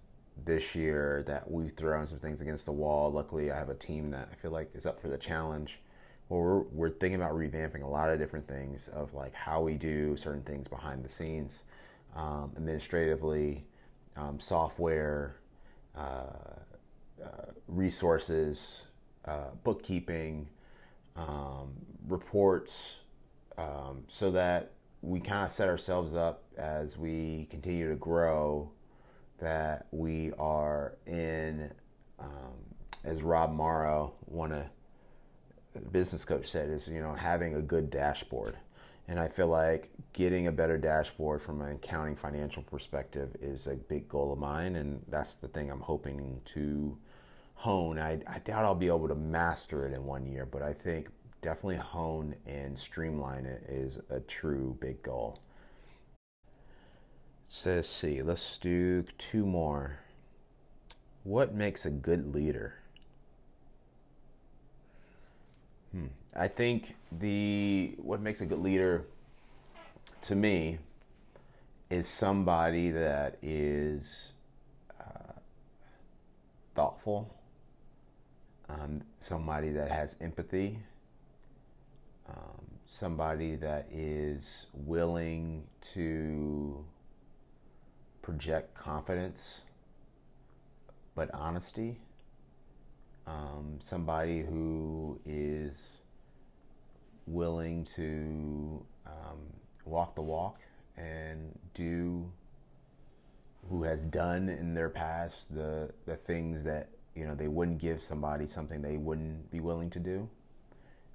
this 0.45 0.75
year 0.75 1.25
that 1.27 1.51
we've 1.51 1.73
thrown 1.77 2.07
some 2.07 2.19
things 2.19 2.41
against 2.41 2.67
the 2.67 2.73
wall. 2.73 3.11
Luckily, 3.11 3.51
I 3.51 3.59
have 3.59 3.69
a 3.69 3.75
team 3.75 4.11
that 4.11 4.29
I 4.31 4.35
feel 4.37 4.51
like 4.51 4.71
is 4.75 4.87
up 4.87 5.01
for 5.01 5.09
the 5.09 5.19
challenge. 5.19 5.79
Well, 6.29 6.41
we're, 6.41 6.61
we're 6.73 6.91
thinking 6.91 7.21
about 7.21 7.35
revamping 7.35 7.83
a 7.83 7.87
lot 7.87 8.11
of 8.11 8.19
different 8.19 8.49
things 8.49 8.89
of 8.89 9.15
like 9.15 9.33
how 9.33 9.63
we 9.63 9.75
do 9.75 10.17
certain 10.17 10.43
things 10.43 10.69
behind 10.69 11.05
the 11.05 11.09
scenes, 11.09 11.63
um, 12.17 12.53
administratively, 12.57 13.65
um, 14.17 14.41
software, 14.41 15.37
uh, 15.97 16.27
uh, 17.23 17.53
resources, 17.69 18.83
uh, 19.25 19.51
bookkeeping, 19.65 20.49
um, 21.17 21.73
reports, 22.07 22.97
um, 23.59 24.05
so 24.09 24.31
that 24.31 24.73
we 25.03 25.21
kind 25.21 25.47
of 25.47 25.53
set 25.53 25.69
ourselves 25.69 26.15
up 26.15 26.45
as 26.57 26.97
we 26.97 27.47
continue 27.51 27.89
to 27.89 27.97
grow 27.97 28.71
that 29.39 29.87
we 29.91 30.33
are 30.39 30.97
in, 31.07 31.71
um, 32.19 32.55
as 33.05 33.23
Rob 33.23 33.53
Morrow, 33.53 34.15
one 34.25 34.53
of 34.53 34.65
business 35.93 36.25
coach 36.25 36.47
said, 36.49 36.71
is 36.71 36.89
you 36.89 37.01
know 37.01 37.15
having 37.15 37.55
a 37.55 37.61
good 37.61 37.91
dashboard. 37.91 38.57
And 39.09 39.21
I 39.21 39.29
feel 39.29 39.47
like 39.47 39.91
getting 40.13 40.49
a 40.49 40.53
better 40.53 40.77
dashboard 40.77 41.41
from 41.41 41.61
an 41.61 41.73
accounting 41.73 42.17
financial 42.17 42.63
perspective 42.63 43.37
is 43.41 43.67
a 43.67 43.75
big 43.75 44.09
goal 44.09 44.33
of 44.33 44.39
mine, 44.39 44.77
and 44.77 45.01
that's 45.09 45.35
the 45.35 45.49
thing 45.49 45.71
I'm 45.71 45.81
hoping 45.81 46.41
to 46.47 46.97
hone. 47.55 47.99
I, 47.99 48.21
I 48.27 48.41
doubt 48.41 48.65
I'll 48.65 48.75
be 48.75 48.89
able 48.89 49.09
to 49.09 49.15
master 49.15 49.87
it 49.87 49.95
in 49.95 50.05
one 50.05 50.27
year, 50.27 50.45
but 50.45 50.63
I 50.63 50.73
think 50.73 51.09
definitely 51.41 51.77
hone 51.77 52.35
and 52.47 52.77
streamline 52.77 53.47
it 53.47 53.63
is 53.69 53.99
a 54.11 54.21
true 54.21 54.77
big 54.81 55.01
goal. 55.03 55.39
So 57.49 57.77
let's 57.77 57.89
see, 57.89 58.23
let's 58.23 58.59
do 58.59 59.05
two 59.19 59.47
more. 59.47 60.01
What 61.23 61.55
makes 61.55 61.87
a 61.87 61.91
good 61.91 62.35
leader? 62.35 62.75
Hmm. 65.93 66.07
I 66.39 66.49
think 66.49 66.97
the 67.11 67.95
what 67.97 68.21
makes 68.21 68.43
a 68.43 68.47
good 68.47 68.59
leader 68.59 69.07
to 70.23 70.35
me 70.35 70.79
is 71.89 72.07
somebody 72.07 72.91
that 72.91 73.39
is 73.41 74.33
uh, 75.01 75.33
thoughtful, 76.75 77.35
um, 78.69 79.01
somebody 79.21 79.71
that 79.71 79.91
has 79.91 80.17
empathy, 80.21 80.79
um, 82.29 82.67
somebody 82.87 83.57
that 83.57 83.89
is 83.91 84.67
willing 84.75 85.63
to 85.95 86.85
project 88.21 88.75
confidence 88.75 89.61
but 91.15 91.31
honesty. 91.33 91.97
Um, 93.27 93.79
somebody 93.81 94.43
who 94.43 95.19
is 95.25 95.73
willing 97.27 97.85
to 97.97 98.85
um, 99.07 99.39
walk 99.85 100.15
the 100.15 100.23
walk 100.23 100.61
and 100.97 101.59
do 101.75 102.31
who 103.69 103.83
has 103.83 104.03
done 104.05 104.49
in 104.49 104.75
their 104.75 104.89
past 104.89 105.55
the 105.55 105.91
the 106.07 106.17
things 106.17 106.65
that 106.65 106.89
you 107.15 107.27
know 107.27 107.35
they 107.35 107.49
wouldn't 107.49 107.79
give 107.79 108.03
somebody 108.03 108.47
something 108.47 108.81
they 108.81 108.97
wouldn't 108.97 109.51
be 109.51 109.61
willing 109.61 109.91
to 109.91 109.99
do 109.99 110.29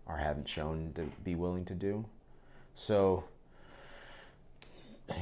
or 0.06 0.18
haven't 0.18 0.48
shown 0.48 0.92
to 0.96 1.04
be 1.24 1.36
willing 1.36 1.66
to 1.66 1.74
do. 1.74 2.06
So 2.76 3.24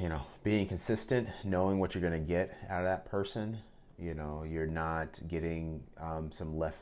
you 0.01 0.09
know 0.09 0.21
being 0.43 0.67
consistent 0.67 1.29
knowing 1.43 1.79
what 1.79 1.93
you're 1.93 2.01
going 2.01 2.13
to 2.13 2.19
get 2.19 2.57
out 2.69 2.79
of 2.79 2.85
that 2.85 3.09
person 3.09 3.59
you 4.01 4.13
know, 4.13 4.45
you're 4.49 4.65
not 4.65 5.19
getting 5.27 5.83
um, 5.99 6.31
some 6.31 6.57
left 6.57 6.77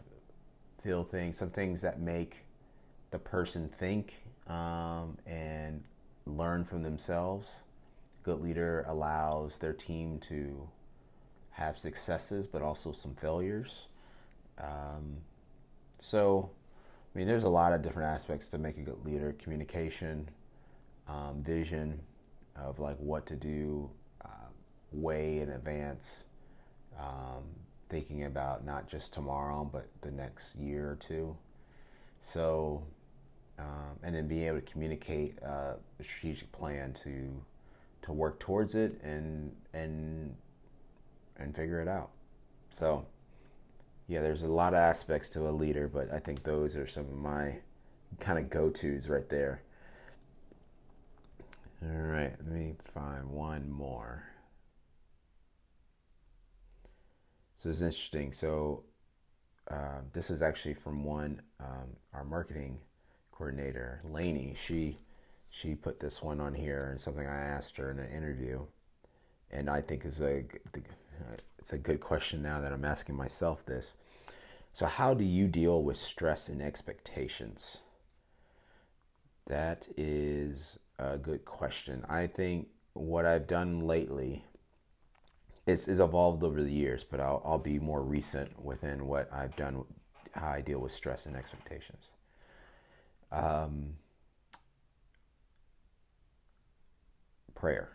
field 0.83 1.09
things, 1.09 1.37
some 1.37 1.49
things 1.49 1.81
that 1.81 1.99
make 1.99 2.45
the 3.17 3.29
person 3.29 3.67
think 3.67 4.13
um, 4.47 5.17
and 5.25 5.83
learn 6.27 6.63
from 6.63 6.83
themselves. 6.83 7.47
Good 8.21 8.41
leader 8.41 8.85
allows 8.87 9.57
their 9.57 9.73
team 9.73 10.19
to 10.29 10.69
have 11.51 11.79
successes, 11.79 12.45
but 12.45 12.61
also 12.61 12.91
some 12.91 13.15
failures. 13.15 13.87
Um, 14.59 15.17
so, 15.99 16.51
I 17.15 17.17
mean, 17.17 17.27
there's 17.27 17.43
a 17.43 17.49
lot 17.49 17.73
of 17.73 17.81
different 17.81 18.09
aspects 18.13 18.49
to 18.49 18.59
make 18.59 18.77
a 18.77 18.81
good 18.81 19.03
leader: 19.03 19.35
communication, 19.39 20.29
um, 21.07 21.41
vision 21.43 21.99
of 22.55 22.77
like 22.77 22.97
what 22.97 23.25
to 23.27 23.35
do, 23.35 23.89
uh, 24.23 24.49
way 24.91 25.39
in 25.39 25.49
advance 25.49 26.25
um, 26.99 27.43
thinking 27.89 28.25
about 28.25 28.63
not 28.63 28.87
just 28.87 29.11
tomorrow, 29.11 29.67
but 29.71 29.87
the 30.01 30.11
next 30.11 30.55
year 30.55 30.91
or 30.91 30.95
two. 30.95 31.35
So, 32.33 32.83
um, 33.59 33.97
and 34.03 34.15
then 34.15 34.27
being 34.27 34.43
able 34.43 34.59
to 34.59 34.71
communicate 34.71 35.37
uh, 35.43 35.73
a 35.99 36.03
strategic 36.03 36.51
plan 36.51 36.93
to 37.03 37.29
to 38.03 38.13
work 38.13 38.39
towards 38.39 38.75
it 38.75 38.99
and 39.03 39.55
and 39.73 40.35
and 41.37 41.55
figure 41.55 41.81
it 41.81 41.87
out. 41.87 42.09
So, 42.69 43.05
yeah, 44.07 44.21
there's 44.21 44.43
a 44.43 44.47
lot 44.47 44.73
of 44.73 44.79
aspects 44.79 45.29
to 45.29 45.47
a 45.47 45.51
leader, 45.51 45.87
but 45.87 46.11
I 46.13 46.19
think 46.19 46.43
those 46.43 46.75
are 46.75 46.87
some 46.87 47.05
of 47.05 47.13
my 47.13 47.55
kind 48.19 48.39
of 48.39 48.49
go 48.49 48.69
tos 48.69 49.07
right 49.09 49.27
there. 49.29 49.61
All 51.83 51.89
right, 51.89 52.33
let 52.39 52.51
me 52.51 52.73
find 52.81 53.29
one 53.29 53.69
more. 53.69 54.23
So 57.57 57.69
it's 57.69 57.81
interesting. 57.81 58.33
So 58.33 58.83
uh, 59.69 60.01
this 60.13 60.29
is 60.29 60.41
actually 60.41 60.73
from 60.75 61.03
one 61.03 61.41
um, 61.59 61.89
our 62.13 62.23
marketing 62.23 62.79
coordinator, 63.37 64.01
Lainey. 64.03 64.55
She 64.65 64.97
she 65.49 65.75
put 65.75 65.99
this 65.99 66.21
one 66.21 66.41
on 66.41 66.53
here 66.53 66.89
and 66.91 66.99
something 66.99 67.25
I 67.25 67.41
asked 67.41 67.77
her 67.77 67.91
in 67.91 67.99
an 67.99 68.11
interview, 68.11 68.65
and 69.51 69.69
I 69.69 69.81
think 69.81 70.05
is 70.05 70.21
a 70.21 70.43
it's 71.59 71.73
a 71.73 71.77
good 71.77 71.99
question 71.99 72.41
now 72.41 72.61
that 72.61 72.71
I'm 72.73 72.85
asking 72.85 73.15
myself 73.15 73.65
this. 73.65 73.95
So 74.73 74.85
how 74.85 75.13
do 75.13 75.23
you 75.23 75.47
deal 75.47 75.81
with 75.83 75.97
stress 75.97 76.49
and 76.49 76.61
expectations? 76.61 77.77
That 79.47 79.87
is 79.97 80.79
a 80.99 81.17
good 81.17 81.45
question. 81.45 82.05
I 82.09 82.27
think 82.27 82.67
what 82.93 83.25
I've 83.25 83.47
done 83.47 83.81
lately 83.81 84.45
is 85.65 85.87
evolved 85.87 86.43
over 86.43 86.61
the 86.61 86.71
years, 86.71 87.03
but 87.03 87.19
I'll, 87.19 87.41
I'll 87.45 87.57
be 87.57 87.79
more 87.79 88.01
recent 88.01 88.63
within 88.63 89.07
what 89.07 89.31
I've 89.33 89.55
done, 89.55 89.83
how 90.33 90.49
I 90.49 90.61
deal 90.61 90.79
with 90.79 90.91
stress 90.91 91.25
and 91.25 91.35
expectations. 91.35 92.11
Um, 93.31 93.95
prayer 97.55 97.89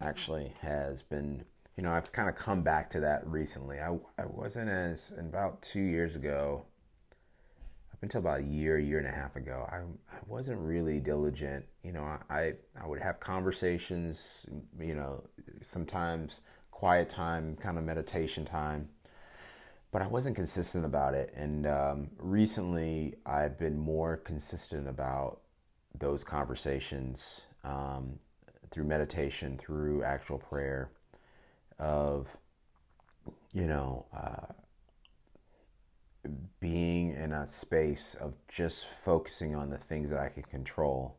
actually 0.00 0.52
has 0.60 1.02
been, 1.02 1.44
you 1.76 1.82
know, 1.82 1.92
I've 1.92 2.12
kind 2.12 2.28
of 2.28 2.34
come 2.34 2.62
back 2.62 2.90
to 2.90 3.00
that 3.00 3.26
recently. 3.26 3.78
I, 3.78 3.96
I 4.18 4.26
wasn't 4.26 4.68
as, 4.68 5.12
about 5.16 5.62
two 5.62 5.80
years 5.80 6.16
ago, 6.16 6.64
up 7.92 8.02
until 8.02 8.18
about 8.18 8.40
a 8.40 8.44
year, 8.44 8.78
year 8.78 8.98
and 8.98 9.06
a 9.06 9.12
half 9.12 9.36
ago, 9.36 9.66
I, 9.70 9.76
I 9.76 10.18
wasn't 10.26 10.58
really 10.58 10.98
diligent. 10.98 11.64
You 11.84 11.92
know, 11.92 12.18
I, 12.28 12.54
I 12.80 12.86
would 12.86 13.00
have 13.00 13.20
conversations, 13.20 14.44
you 14.78 14.94
know, 14.94 15.22
sometimes 15.62 16.40
quiet 16.72 17.08
time, 17.08 17.56
kind 17.60 17.78
of 17.78 17.84
meditation 17.84 18.44
time, 18.44 18.88
but 19.92 20.00
I 20.00 20.06
wasn't 20.06 20.34
consistent 20.34 20.84
about 20.84 21.14
it. 21.14 21.32
And 21.36 21.66
um, 21.66 22.10
recently, 22.18 23.14
I've 23.26 23.58
been 23.58 23.78
more 23.78 24.16
consistent 24.16 24.88
about 24.88 25.42
those 25.96 26.24
conversations 26.24 27.42
um, 27.62 28.18
through 28.70 28.84
meditation, 28.84 29.58
through 29.58 30.02
actual 30.02 30.38
prayer, 30.38 30.90
of, 31.78 32.26
you 33.52 33.66
know, 33.66 34.06
uh, 34.16 34.52
being 36.58 37.14
in 37.14 37.32
a 37.32 37.46
space 37.46 38.14
of 38.14 38.32
just 38.48 38.86
focusing 38.86 39.54
on 39.54 39.68
the 39.68 39.76
things 39.76 40.08
that 40.08 40.20
I 40.20 40.28
can 40.28 40.44
control 40.44 41.18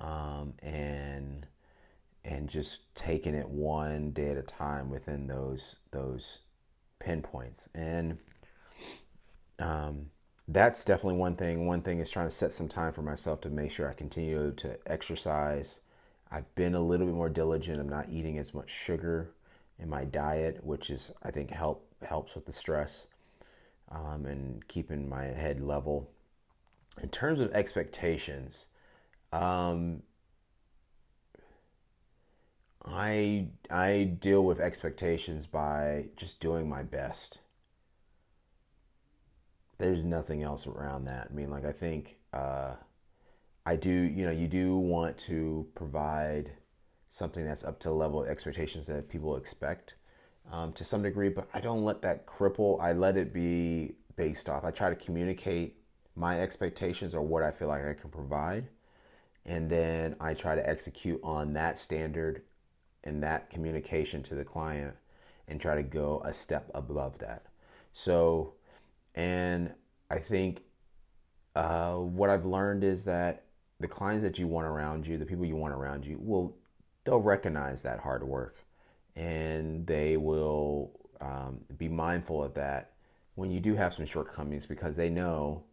um, 0.00 0.54
and 0.62 1.46
and 2.24 2.48
just 2.48 2.94
taking 2.94 3.34
it 3.34 3.46
one 3.46 4.12
day 4.12 4.30
at 4.30 4.38
a 4.38 4.42
time 4.42 4.88
within 4.88 5.26
those 5.26 5.76
those 5.90 6.38
pinpoints. 6.98 7.68
And 7.74 8.18
um, 9.58 10.10
that's 10.48 10.84
definitely 10.84 11.18
one 11.18 11.36
thing. 11.36 11.66
One 11.66 11.82
thing 11.82 12.00
is 12.00 12.10
trying 12.10 12.28
to 12.28 12.34
set 12.34 12.52
some 12.52 12.68
time 12.68 12.92
for 12.92 13.02
myself 13.02 13.40
to 13.42 13.50
make 13.50 13.70
sure 13.70 13.88
i 13.88 13.92
continue 13.92 14.52
to 14.52 14.78
exercise. 14.86 15.80
I've 16.30 16.52
been 16.54 16.74
a 16.74 16.80
little 16.80 17.06
bit 17.06 17.14
more 17.14 17.28
diligent 17.28 17.80
i'm 17.80 17.88
not 17.88 18.08
eating 18.10 18.38
as 18.38 18.54
much 18.54 18.70
sugar 18.70 19.30
in 19.78 19.88
my 19.88 20.04
diet 20.04 20.58
which 20.64 20.90
is 20.90 21.12
i 21.22 21.30
think 21.30 21.50
help 21.50 21.86
helps 22.02 22.34
with 22.34 22.46
the 22.46 22.52
stress 22.52 23.06
um, 23.90 24.26
and 24.26 24.66
keeping 24.68 25.08
my 25.08 25.24
head 25.24 25.60
level. 25.60 26.10
In 27.02 27.08
terms 27.08 27.40
of 27.40 27.52
expectations 27.52 28.66
um, 29.32 30.02
I 32.94 33.48
I 33.70 34.04
deal 34.20 34.44
with 34.44 34.60
expectations 34.60 35.46
by 35.46 36.06
just 36.16 36.38
doing 36.38 36.68
my 36.68 36.82
best. 36.82 37.40
There's 39.78 40.04
nothing 40.04 40.44
else 40.44 40.66
around 40.66 41.06
that. 41.06 41.28
I 41.30 41.34
mean, 41.34 41.50
like 41.50 41.64
I 41.64 41.72
think 41.72 42.18
uh, 42.32 42.74
I 43.66 43.74
do. 43.74 43.90
You 43.90 44.26
know, 44.26 44.30
you 44.30 44.46
do 44.46 44.76
want 44.76 45.18
to 45.18 45.66
provide 45.74 46.52
something 47.08 47.44
that's 47.44 47.64
up 47.64 47.80
to 47.80 47.88
the 47.88 47.94
level 47.94 48.22
of 48.22 48.28
expectations 48.28 48.86
that 48.86 49.08
people 49.08 49.36
expect 49.36 49.94
um, 50.50 50.72
to 50.74 50.84
some 50.84 51.02
degree, 51.02 51.28
but 51.28 51.48
I 51.52 51.60
don't 51.60 51.84
let 51.84 52.00
that 52.02 52.26
cripple. 52.26 52.80
I 52.80 52.92
let 52.92 53.16
it 53.16 53.32
be 53.32 53.96
based 54.14 54.48
off. 54.48 54.64
I 54.64 54.70
try 54.70 54.88
to 54.88 54.96
communicate 54.96 55.78
my 56.14 56.40
expectations 56.40 57.12
or 57.12 57.22
what 57.22 57.42
I 57.42 57.50
feel 57.50 57.66
like 57.66 57.84
I 57.84 57.94
can 57.94 58.10
provide, 58.10 58.68
and 59.46 59.68
then 59.68 60.14
I 60.20 60.34
try 60.34 60.54
to 60.54 60.68
execute 60.68 61.20
on 61.24 61.54
that 61.54 61.76
standard 61.76 62.42
in 63.04 63.20
that 63.20 63.50
communication 63.50 64.22
to 64.24 64.34
the 64.34 64.44
client 64.44 64.94
and 65.48 65.60
try 65.60 65.74
to 65.74 65.82
go 65.82 66.22
a 66.24 66.32
step 66.32 66.70
above 66.74 67.18
that. 67.18 67.46
So, 67.92 68.54
and 69.14 69.72
I 70.10 70.18
think 70.18 70.62
uh, 71.54 71.94
what 71.94 72.30
I've 72.30 72.46
learned 72.46 72.82
is 72.82 73.04
that 73.04 73.44
the 73.80 73.88
clients 73.88 74.24
that 74.24 74.38
you 74.38 74.46
want 74.46 74.66
around 74.66 75.06
you, 75.06 75.18
the 75.18 75.26
people 75.26 75.44
you 75.44 75.56
want 75.56 75.74
around 75.74 76.04
you, 76.04 76.18
will 76.20 76.56
they'll 77.04 77.20
recognize 77.20 77.82
that 77.82 78.00
hard 78.00 78.24
work, 78.26 78.64
and 79.14 79.86
they 79.86 80.16
will 80.16 80.92
um, 81.20 81.60
be 81.76 81.88
mindful 81.88 82.42
of 82.42 82.54
that 82.54 82.92
when 83.34 83.50
you 83.50 83.60
do 83.60 83.74
have 83.74 83.94
some 83.94 84.06
shortcomings 84.06 84.66
because 84.66 84.96
they 84.96 85.10
know 85.10 85.64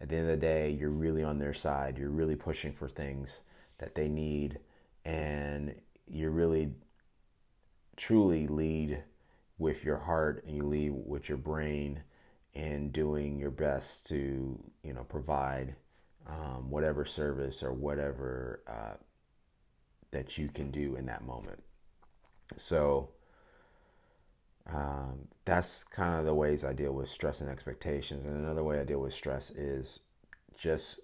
at 0.00 0.08
the 0.08 0.16
end 0.16 0.30
of 0.30 0.30
the 0.30 0.46
day 0.46 0.70
you're 0.70 0.90
really 0.90 1.22
on 1.22 1.38
their 1.38 1.54
side. 1.54 1.98
You're 1.98 2.10
really 2.10 2.36
pushing 2.36 2.72
for 2.72 2.88
things 2.88 3.42
that 3.78 3.94
they 3.94 4.08
need, 4.08 4.58
and 5.04 5.74
you 6.10 6.30
really 6.30 6.70
truly 7.96 8.46
lead 8.46 9.02
with 9.58 9.84
your 9.84 9.98
heart 9.98 10.44
and 10.46 10.56
you 10.56 10.62
lead 10.64 10.92
with 10.92 11.28
your 11.28 11.38
brain 11.38 12.02
and 12.54 12.92
doing 12.92 13.38
your 13.38 13.50
best 13.50 14.06
to 14.06 14.58
you 14.82 14.92
know 14.92 15.04
provide 15.04 15.76
um, 16.28 16.70
whatever 16.70 17.04
service 17.04 17.62
or 17.62 17.72
whatever 17.72 18.62
uh, 18.66 18.96
that 20.10 20.38
you 20.38 20.48
can 20.48 20.70
do 20.70 20.96
in 20.96 21.06
that 21.06 21.24
moment. 21.24 21.62
So 22.56 23.10
um, 24.72 25.28
that's 25.44 25.84
kind 25.84 26.18
of 26.18 26.26
the 26.26 26.34
ways 26.34 26.64
i 26.64 26.72
deal 26.72 26.92
with 26.92 27.08
stress 27.08 27.40
and 27.40 27.50
expectations. 27.50 28.24
And 28.24 28.36
another 28.36 28.64
way 28.64 28.80
i 28.80 28.84
deal 28.84 29.00
with 29.00 29.14
stress 29.14 29.50
is 29.50 30.00
just 30.56 31.00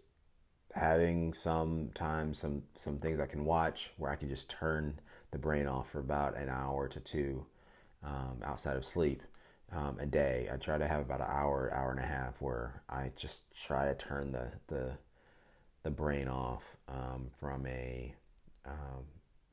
having 0.76 1.32
some 1.32 1.90
time, 1.94 2.34
some 2.34 2.62
some 2.74 2.98
things 2.98 3.18
I 3.18 3.26
can 3.26 3.44
watch 3.44 3.90
where 3.96 4.10
I 4.10 4.16
can 4.16 4.28
just 4.28 4.50
turn 4.50 5.00
the 5.30 5.38
brain 5.38 5.66
off 5.66 5.90
for 5.90 6.00
about 6.00 6.36
an 6.36 6.48
hour 6.48 6.86
to 6.88 7.00
two 7.00 7.46
um, 8.04 8.38
outside 8.44 8.76
of 8.76 8.84
sleep 8.84 9.22
um, 9.72 9.98
a 9.98 10.06
day. 10.06 10.48
I 10.52 10.56
try 10.56 10.78
to 10.78 10.86
have 10.86 11.00
about 11.00 11.20
an 11.20 11.28
hour, 11.28 11.72
hour 11.74 11.90
and 11.90 12.00
a 12.00 12.06
half 12.06 12.40
where 12.40 12.82
I 12.88 13.10
just 13.16 13.42
try 13.54 13.86
to 13.86 13.94
turn 13.94 14.32
the 14.32 14.52
the, 14.68 14.92
the 15.82 15.90
brain 15.90 16.28
off 16.28 16.62
um, 16.88 17.28
from 17.40 17.66
a 17.66 18.14
um, 18.66 19.04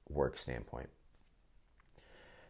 work 0.10 0.38
standpoint. 0.38 0.90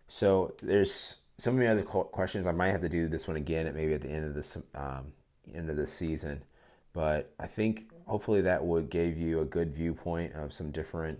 So 0.07 0.55
there's 0.61 1.15
so 1.37 1.51
many 1.51 1.67
other 1.67 1.83
questions. 1.83 2.45
I 2.45 2.51
might 2.51 2.71
have 2.71 2.81
to 2.81 2.89
do 2.89 3.07
this 3.07 3.27
one 3.27 3.37
again 3.37 3.67
at 3.67 3.75
maybe 3.75 3.93
at 3.93 4.01
the 4.01 4.09
end 4.09 4.25
of 4.25 4.33
this 4.33 4.57
um, 4.75 5.13
end 5.53 5.69
of 5.69 5.77
the 5.77 5.87
season, 5.87 6.43
but 6.91 7.33
I 7.39 7.47
think 7.47 7.92
hopefully 8.05 8.41
that 8.41 8.63
would 8.63 8.89
give 8.89 9.17
you 9.17 9.41
a 9.41 9.45
good 9.45 9.73
viewpoint 9.73 10.33
of 10.33 10.53
some 10.53 10.71
different 10.71 11.19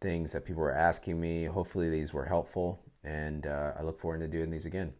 things 0.00 0.32
that 0.32 0.44
people 0.44 0.62
were 0.62 0.72
asking 0.72 1.20
me. 1.20 1.44
Hopefully 1.44 1.90
these 1.90 2.12
were 2.12 2.24
helpful, 2.24 2.80
and 3.04 3.46
uh, 3.46 3.72
I 3.78 3.82
look 3.82 4.00
forward 4.00 4.20
to 4.20 4.28
doing 4.28 4.50
these 4.50 4.66
again. 4.66 4.92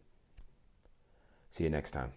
See 1.51 1.63
you 1.63 1.69
next 1.69 1.91
time. 1.91 2.13